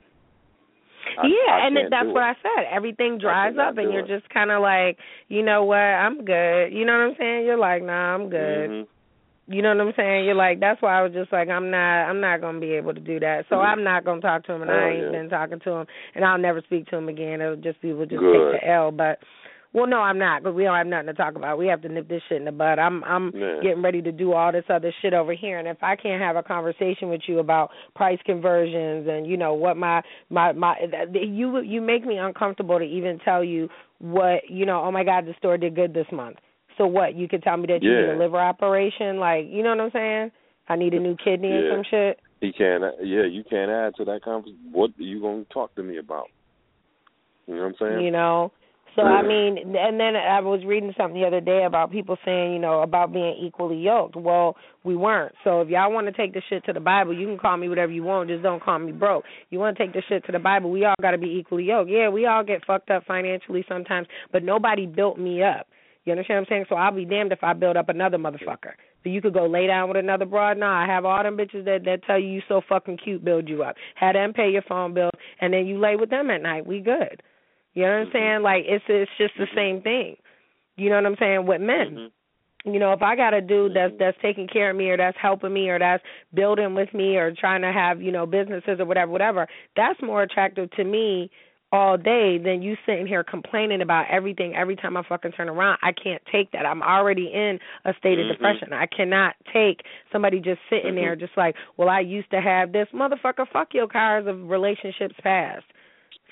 [1.18, 2.32] I, yeah, I and that's what it.
[2.32, 2.66] I said.
[2.72, 4.08] Everything dries up, and you're it.
[4.08, 4.98] just kind of like,
[5.28, 5.76] you know what?
[5.76, 6.68] I'm good.
[6.72, 7.46] You know what I'm saying?
[7.46, 8.70] You're like, nah, I'm good.
[8.70, 8.86] Mhm.
[9.48, 10.26] You know what I'm saying?
[10.26, 12.94] You're like, that's why I was just like, I'm not, I'm not gonna be able
[12.94, 13.46] to do that.
[13.48, 13.64] So Mhm.
[13.64, 15.10] I'm not gonna talk to him, and I Hell ain't yeah.
[15.10, 17.40] been talking to him, and I'll never speak to him again.
[17.40, 18.52] It'll just be, we'll just Good.
[18.52, 18.92] take the L.
[18.92, 19.18] But,
[19.72, 21.56] well, no, I'm not, because we don't have nothing to talk about.
[21.56, 22.78] We have to nip this shit in the bud.
[22.78, 23.60] I'm, I'm Yeah.
[23.62, 26.36] getting ready to do all this other shit over here, and if I can't have
[26.36, 30.76] a conversation with you about price conversions and you know what my my my
[31.12, 33.68] you you make me uncomfortable to even tell you
[33.98, 34.82] what you know.
[34.82, 36.38] Oh my God, the store did good this month.
[36.76, 37.14] So what?
[37.14, 39.90] You could tell me that you need a liver operation, like you know what I'm
[39.92, 40.30] saying?
[40.68, 41.74] I need a new kidney or Yeah.
[41.76, 42.20] some shit.
[42.40, 42.82] He can't.
[43.02, 44.58] Yeah, you can't add to that conversation.
[44.72, 46.26] What are you gonna talk to me about?
[47.46, 48.04] You know what I'm saying?
[48.04, 48.52] You know.
[48.96, 52.52] So I mean, and then I was reading something the other day about people saying,
[52.52, 54.16] you know, about being equally yoked.
[54.16, 55.34] Well, we weren't.
[55.44, 57.68] So if y'all want to take the shit to the Bible, you can call me
[57.68, 58.28] whatever you want.
[58.28, 59.24] Just don't call me broke.
[59.50, 60.70] You want to take the shit to the Bible?
[60.70, 61.90] We all got to be equally yoked.
[61.90, 65.66] Yeah, we all get fucked up financially sometimes, but nobody built me up.
[66.04, 66.64] You understand what I'm saying?
[66.68, 68.72] So I'll be damned if I build up another motherfucker.
[69.02, 70.58] So you could go lay down with another broad.
[70.58, 73.48] Nah, I have all them bitches that that tell you you so fucking cute, build
[73.48, 73.76] you up.
[73.94, 75.10] Have them pay your phone bill,
[75.40, 76.66] and then you lay with them at night.
[76.66, 77.22] We good.
[77.74, 78.42] You know what I'm saying?
[78.42, 80.16] Like it's it's just the same thing.
[80.76, 81.96] You know what I'm saying with men.
[81.96, 82.10] Mhm.
[82.64, 85.16] You know, if I got a dude that's that's taking care of me or that's
[85.18, 86.02] helping me or that's
[86.34, 90.22] building with me or trying to have, you know, businesses or whatever, whatever, that's more
[90.22, 91.30] attractive to me
[91.72, 95.78] all day than you sitting here complaining about everything every time I fucking turn around.
[95.82, 96.66] I can't take that.
[96.66, 98.32] I'm already in a state of Mhm.
[98.32, 98.72] depression.
[98.72, 102.88] I cannot take somebody just sitting there just like, Well, I used to have this
[102.92, 105.64] motherfucker, fuck your cars of relationships past.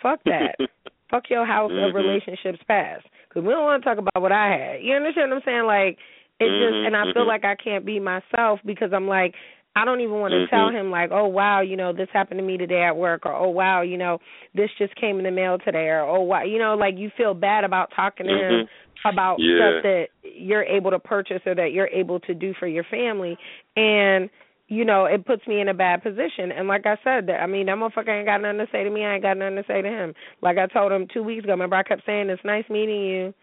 [0.03, 0.57] Fuck that.
[1.11, 1.95] Fuck your house of Mhm.
[1.95, 3.07] relationships past.
[3.29, 4.83] Because we don't want to talk about what I had.
[4.83, 5.65] You understand what I'm saying?
[5.67, 5.99] Like,
[6.41, 7.29] it just, Mhm, and I feel mhm.
[7.29, 9.35] like I can't be myself because I'm like,
[9.77, 10.51] I don't even want to Mhm.
[10.51, 13.33] tell him like, oh wow, you know, this happened to me today at work, or
[13.33, 14.19] oh wow, you know,
[14.55, 17.33] this just came in the mail today, or oh wow, you know, like you feel
[17.35, 18.69] bad about talking to him Mhm.
[19.05, 19.71] about Yeah.
[19.71, 23.39] stuff that you're able to purchase or that you're able to do for your family,
[23.77, 24.31] and
[24.69, 26.53] you know, it puts me in a bad position.
[26.53, 28.91] And like I said, that I mean, that motherfucker ain't got nothing to say to
[28.91, 29.05] me.
[29.05, 30.15] I ain't got nothing to say to him.
[30.43, 31.53] Like I told him two weeks ago.
[31.53, 33.35] Remember, I kept saying it's nice meeting you,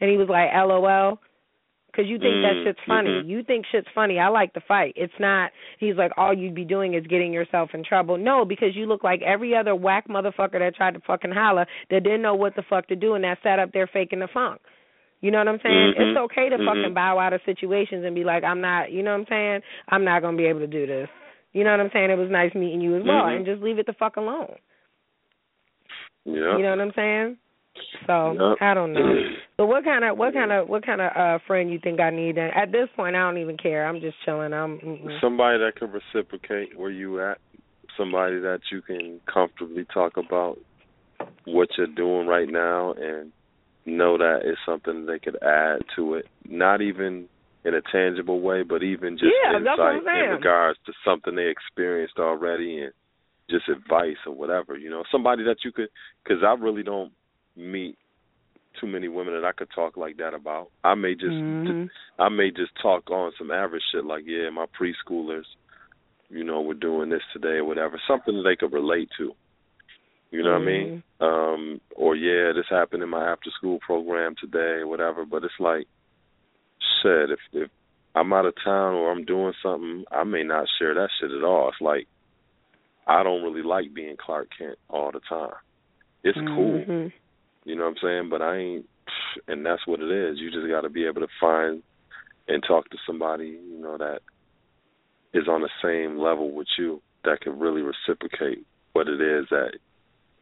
[0.00, 1.18] and he was like, "LOL."
[1.90, 3.10] Because you think that Mm, shit's funny.
[3.10, 3.26] mhm.
[3.26, 4.18] You think shit's funny.
[4.20, 4.92] I like to fight.
[4.94, 5.50] It's not.
[5.80, 8.18] He's like, all you'd be doing is getting yourself in trouble.
[8.18, 12.04] No, because you look like every other whack motherfucker that tried to fucking holler that
[12.04, 14.60] didn't know what the fuck to do and that sat up there faking the funk.
[15.20, 15.94] You know what I'm saying?
[15.94, 16.00] Mhm.
[16.00, 16.64] It's okay to Mhm.
[16.66, 18.92] fucking bow out of situations and be like, I'm not.
[18.92, 19.62] You know what I'm saying?
[19.88, 21.08] I'm not gonna be able to do this.
[21.52, 22.10] You know what I'm saying?
[22.10, 23.36] It was nice meeting you as well, Mhm.
[23.36, 24.54] and just leave it the fuck alone.
[26.24, 26.56] Yeah.
[26.56, 27.38] You know what I'm saying?
[28.06, 28.58] So Yep.
[28.60, 29.00] I don't know.
[29.58, 32.10] So what kind of what kind of what kind of uh friend you think I
[32.10, 32.38] need?
[32.38, 33.84] And at this point, I don't even care.
[33.86, 34.52] I'm just chilling.
[34.52, 34.78] I'm.
[34.78, 35.20] Mm-mm.
[35.20, 37.38] Somebody that can reciprocate where you at.
[37.96, 40.58] Somebody that you can comfortably talk about
[41.44, 43.32] what you're doing right now and
[43.96, 46.26] know that it's something they could add to it.
[46.48, 47.28] Not even
[47.64, 50.92] in a tangible way, but even just Yeah, that's what I'm insight in regards to
[51.04, 52.92] something they experienced already and
[53.50, 54.76] just advice or whatever.
[54.76, 55.88] You know, somebody that you could,
[56.22, 57.12] because I really don't
[57.56, 57.96] meet
[58.80, 60.68] too many women that I could talk like that about.
[60.84, 61.86] I may just mm-hmm.
[62.20, 65.46] I may just talk on some average shit like, yeah, my preschoolers,
[66.28, 69.32] you know, were doing this today or whatever, something that they could relate to.
[70.30, 70.64] You know mm-hmm.
[71.20, 71.70] what I mean?
[71.74, 75.24] Um, or yeah, this happened in my after school program today or whatever.
[75.24, 75.86] But it's like,
[77.02, 77.70] shit, if if
[78.14, 81.44] I'm out of town or I'm doing something, I may not share that shit at
[81.44, 81.68] all.
[81.68, 82.06] It's like
[83.06, 85.54] I don't really like being Clark Kent all the time.
[86.24, 86.54] It's mm-hmm.
[86.54, 87.10] cool.
[87.64, 88.28] You know what I'm saying?
[88.30, 88.86] But I ain't
[89.46, 90.38] and that's what it is.
[90.38, 91.82] You just gotta be able to find
[92.48, 94.20] and talk to somebody, you know, that
[95.34, 99.72] is on the same level with you that can really reciprocate what it is that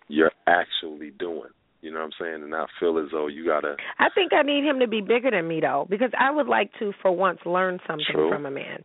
[0.09, 1.51] you're actually doing.
[1.83, 2.43] You know what I'm saying?
[2.43, 5.31] And not feel as though you gotta I think I need him to be bigger
[5.31, 8.31] than me though, because I would like to for once learn something True.
[8.31, 8.83] from a man.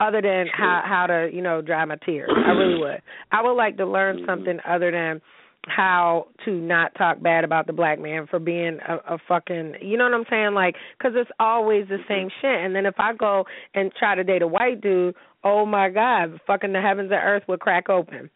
[0.00, 0.52] Other than True.
[0.56, 2.30] how how to, you know, dry my tears.
[2.34, 3.00] I really would.
[3.30, 4.26] I would like to learn Mhm.
[4.26, 5.22] something other than
[5.68, 9.96] how to not talk bad about the black man for being a, a fucking you
[9.96, 13.12] know what I'm saying like cuz it's always the same shit and then if I
[13.12, 15.14] go and try to date a white dude
[15.44, 18.28] oh my god fucking the heavens and earth would crack open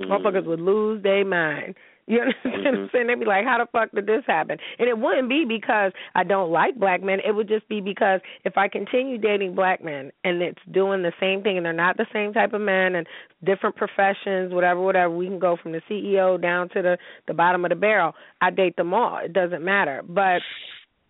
[0.00, 0.08] Mhm.
[0.08, 1.74] motherfuckers would lose their mind
[2.06, 2.92] you understand what I'm Mhm.
[2.92, 3.06] saying?
[3.08, 4.58] They'd be like, How the fuck did this happen?
[4.78, 7.20] And it wouldn't be because I don't like black men.
[7.26, 11.12] It would just be because if I continue dating black men and it's doing the
[11.20, 13.06] same thing and they're not the same type of men and
[13.44, 17.64] different professions, whatever, whatever, we can go from the CEO down to the the bottom
[17.64, 18.14] of the barrel.
[18.40, 19.18] I date them all.
[19.18, 20.02] It doesn't matter.
[20.06, 20.42] But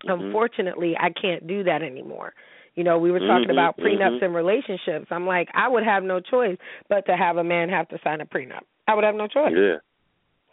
[0.03, 0.19] Mhm.
[0.25, 2.33] unfortunately I can't do that anymore.
[2.75, 4.25] You know, we were talking Mhm, about prenups mhm.
[4.25, 5.07] and relationships.
[5.11, 6.57] I'm like, I would have no choice
[6.89, 8.63] but to have a man have to sign a prenup.
[8.87, 9.53] I would have no choice.
[9.55, 9.77] Yeah.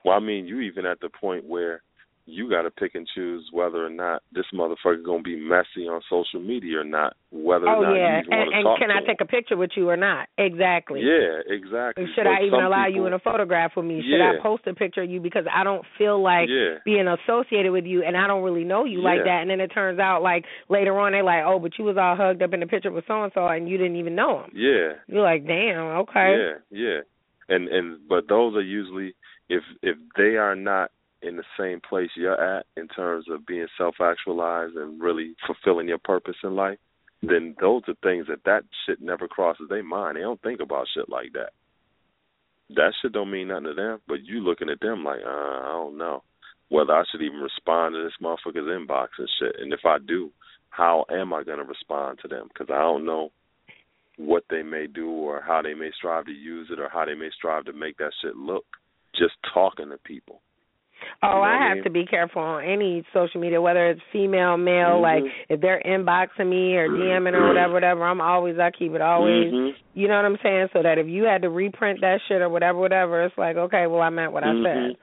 [0.05, 1.83] Well, I mean, you even at the point where
[2.27, 6.01] you got to pick and choose whether or not this motherfucker gonna be messy on
[6.09, 7.13] social media or not.
[7.31, 8.99] Whether Oh or not yeah, you even and, want to and talk can to I
[8.99, 9.05] him.
[9.07, 10.29] take a picture with you or not?
[10.39, 11.03] Exactly.
[11.05, 12.07] Yeah, exactly.
[12.15, 14.01] Should But I even allow people, you in a photograph with me?
[14.09, 16.79] Should I post a picture of you because I don't feel like Yeah.
[16.87, 19.43] being associated with you and I don't really know you like that?
[19.43, 22.17] And then it turns out like later on they're like, oh, but you was all
[22.17, 24.51] hugged up in the picture with so and so and you didn't even know him.
[24.55, 24.97] Yeah.
[25.09, 26.37] You're like, damn, okay.
[26.41, 27.01] Yeah, yeah.
[27.49, 29.15] And and but those are usually
[29.49, 30.91] if if they are not
[31.23, 35.89] in the same place you're at in terms of being self actualized and really fulfilling
[35.89, 36.79] your purpose in life,
[37.23, 40.17] then those are things that that shit never crosses their mind.
[40.17, 41.53] They don't think about shit like that.
[42.71, 45.69] That shit don't mean nothing to them, but you looking at them like, uh, I
[45.73, 46.23] don't know
[46.69, 49.57] whether I should even respond to this motherfucker's inbox and shit.
[49.61, 50.31] And if I do,
[50.71, 52.49] how am I going to respond to them?
[52.49, 53.31] Because I don't know
[54.17, 57.15] what they may do or how they may strive to use it or how they
[57.15, 58.65] may strive to make that shit look
[59.15, 60.41] just talking to people.
[61.23, 61.85] Oh, You know I I have mean?
[61.85, 64.99] to be careful on any social media, whether it's female, male.
[64.99, 65.03] Mhm.
[65.03, 68.05] Like if they're inboxing me or DMing or whatever, whatever.
[68.05, 69.53] I'm always I keep it always.
[69.53, 69.75] Mhm.
[69.95, 70.69] You know what I'm saying?
[70.73, 73.87] So that if you had to reprint that shit or whatever, whatever, it's like okay,
[73.87, 74.63] well I meant what I Mhm.
[74.63, 74.97] said.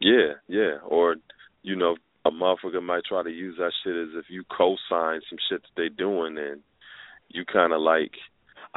[0.00, 0.78] Yeah, yeah.
[0.84, 1.16] Or,
[1.62, 1.96] you know,
[2.26, 5.74] a motherfucker might try to use that shit as if you co-sign some shit that
[5.76, 6.62] they doing and
[7.28, 8.12] you kind of like,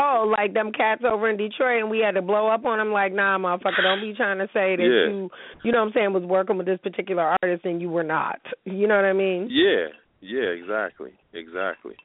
[0.02, 2.94] Oh, like them cats over in Detroit, and we had to blow up on them.
[2.94, 5.12] Like, nah, motherfucker, don't be trying to say that Yeah.
[5.12, 5.30] you,
[5.66, 8.40] you know what I'm saying, was working with this particular artist and you were not.
[8.64, 9.50] You know what I mean?
[9.52, 9.88] yeah,
[10.22, 11.96] yeah, exactly, exactly.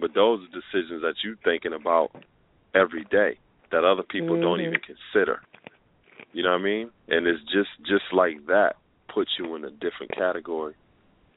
[0.00, 2.10] But those are decisions that you're thinking about
[2.74, 3.38] every day
[3.70, 4.66] that other people don't Mhm.
[4.66, 5.40] even consider.
[6.32, 6.90] You know what I mean?
[7.08, 8.76] And it's just just like that
[9.08, 10.74] puts you in a different category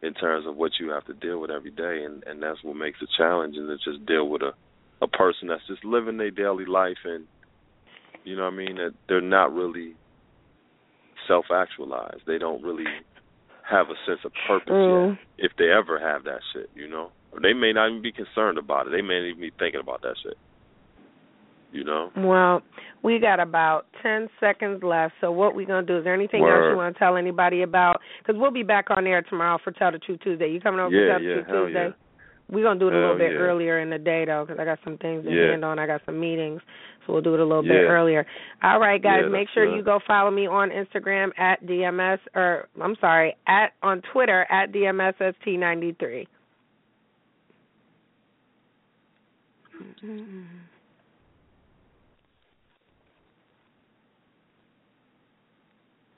[0.02, 2.76] in terms of what you have to deal with every day, and and that's what
[2.76, 4.54] makes it challenging to just deal with a
[5.02, 7.26] a person that's just living their daily life and
[8.24, 9.93] you know what I mean that they're not really
[11.28, 12.22] self actualized.
[12.26, 12.86] They don't really
[13.70, 15.10] have a sense of purpose True.
[15.10, 15.14] yet.
[15.14, 15.20] Mm.
[15.38, 17.12] If they ever have that shit, you know.
[17.41, 18.91] They may not even be concerned about it.
[18.91, 20.38] They may not even be thinking about that shit.
[21.78, 22.09] You know?
[22.17, 22.61] Well,
[23.03, 25.13] we got about 10 seconds left.
[25.21, 25.99] So what we going to do?
[25.99, 28.01] Is there anything else you want to tell anybody about?
[28.19, 30.49] Because we'll be back on air tomorrow for Tell the Truth Tuesday.
[30.49, 31.86] You coming over Yeah, for Tell the yeah, Truth hell Tuesday?
[31.89, 31.93] yeah.
[32.49, 33.38] We're going to do it a little Hell bit yeah.
[33.38, 35.51] earlier in the day, though, because I got some things to Yeah.
[35.51, 36.61] handle and I got some meetings.
[37.05, 38.25] So we'll do it a little bit earlier.
[38.63, 39.75] All right, guys, Yeah, make sure good.
[39.75, 44.71] you go follow me on Instagram at DMS, or I'm sorry, at on Twitter at
[44.71, 46.25] DMSST93.